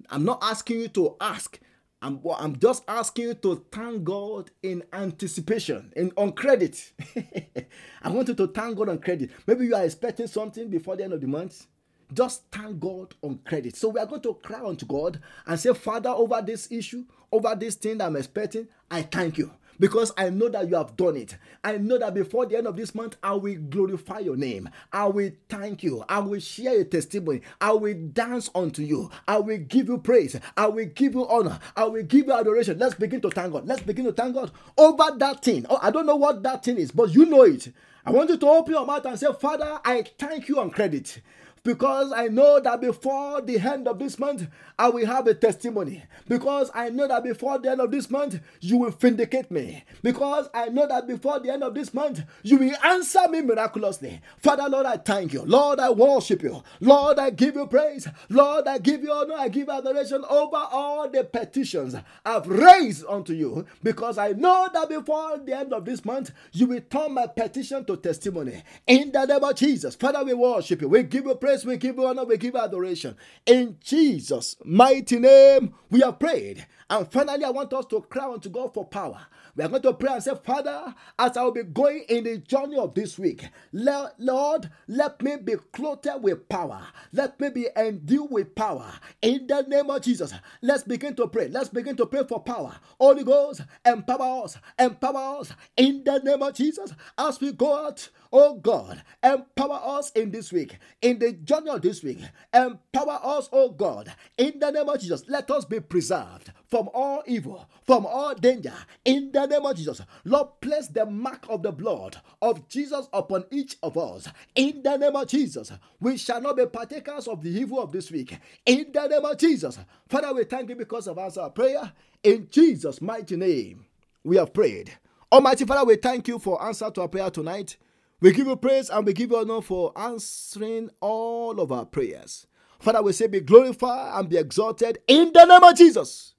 [0.08, 1.60] I'm not asking you to ask
[2.02, 6.92] I'm, I'm just asking you to thank God in anticipation, in on credit.
[8.02, 9.30] I want you to thank God on credit.
[9.46, 11.66] Maybe you are expecting something before the end of the month.
[12.12, 13.76] Just thank God on credit.
[13.76, 17.54] So we are going to cry unto God and say, Father, over this issue, over
[17.56, 21.16] this thing that I'm expecting, I thank you because I know that you have done
[21.16, 21.36] it.
[21.64, 24.68] I know that before the end of this month, I will glorify your name.
[24.92, 26.04] I will thank you.
[26.08, 27.42] I will share a testimony.
[27.60, 29.10] I will dance unto you.
[29.26, 30.38] I will give you praise.
[30.56, 31.58] I will give you honor.
[31.76, 32.78] I will give you adoration.
[32.78, 33.66] Let's begin to thank God.
[33.66, 35.66] Let's begin to thank God over that thing.
[35.68, 37.72] Oh, I don't know what that thing is, but you know it.
[38.04, 41.20] I want you to open your mouth and say, Father, I thank you on credit
[41.66, 44.46] because I know that before the end of this month,
[44.78, 46.04] I will have a testimony.
[46.28, 49.82] Because I know that before the end of this month, you will vindicate me.
[50.00, 54.20] Because I know that before the end of this month, you will answer me miraculously.
[54.38, 55.42] Father, Lord, I thank you.
[55.42, 56.62] Lord, I worship you.
[56.78, 58.06] Lord, I give you praise.
[58.28, 59.34] Lord, I give you honor.
[59.36, 63.66] I give adoration over all the petitions I've raised unto you.
[63.82, 67.84] Because I know that before the end of this month, you will turn my petition
[67.86, 68.62] to testimony.
[68.86, 70.88] In the name of Jesus, Father, we worship you.
[70.88, 73.16] We give you praise praise, we give honor, we give adoration.
[73.46, 76.66] In Jesus' mighty name, we have prayed.
[76.88, 79.26] And finally, I want us to cry unto God for power.
[79.56, 82.38] We are going to pray and say, Father, as I will be going in the
[82.38, 86.86] journey of this week, Lord, let me be clothed with power.
[87.12, 88.92] Let me be endued with power.
[89.22, 91.48] In the name of Jesus, let's begin to pray.
[91.48, 92.76] Let's begin to pray for power.
[93.00, 98.10] Holy Ghost, empower us, empower us in the name of Jesus as we go out
[98.32, 102.18] Oh God, empower us in this week, in the journey of this week.
[102.52, 105.24] Empower us, oh God, in the name of Jesus.
[105.28, 108.74] Let us be preserved from all evil, from all danger,
[109.04, 110.00] in the name of Jesus.
[110.24, 114.96] Lord, place the mark of the blood of Jesus upon each of us, in the
[114.96, 115.72] name of Jesus.
[116.00, 119.38] We shall not be partakers of the evil of this week, in the name of
[119.38, 119.78] Jesus.
[120.08, 121.92] Father, we thank you because of answer our prayer.
[122.22, 123.86] In Jesus' mighty name,
[124.24, 124.92] we have prayed.
[125.30, 127.76] Almighty Father, we thank you for answer to our prayer tonight.
[128.18, 132.46] We give you praise and we give you honor for answering all of our prayers.
[132.78, 136.32] Father, we say, be glorified and be exalted in the name of Jesus.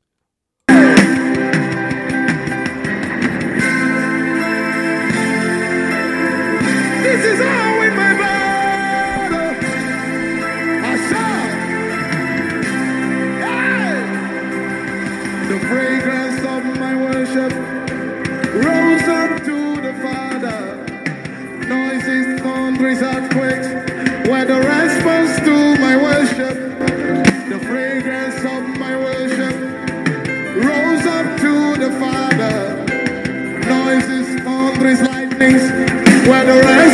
[7.04, 7.66] This is how
[23.40, 24.30] earthquakes
[36.28, 36.87] were the response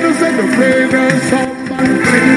[0.00, 2.35] to sing the fragrance of my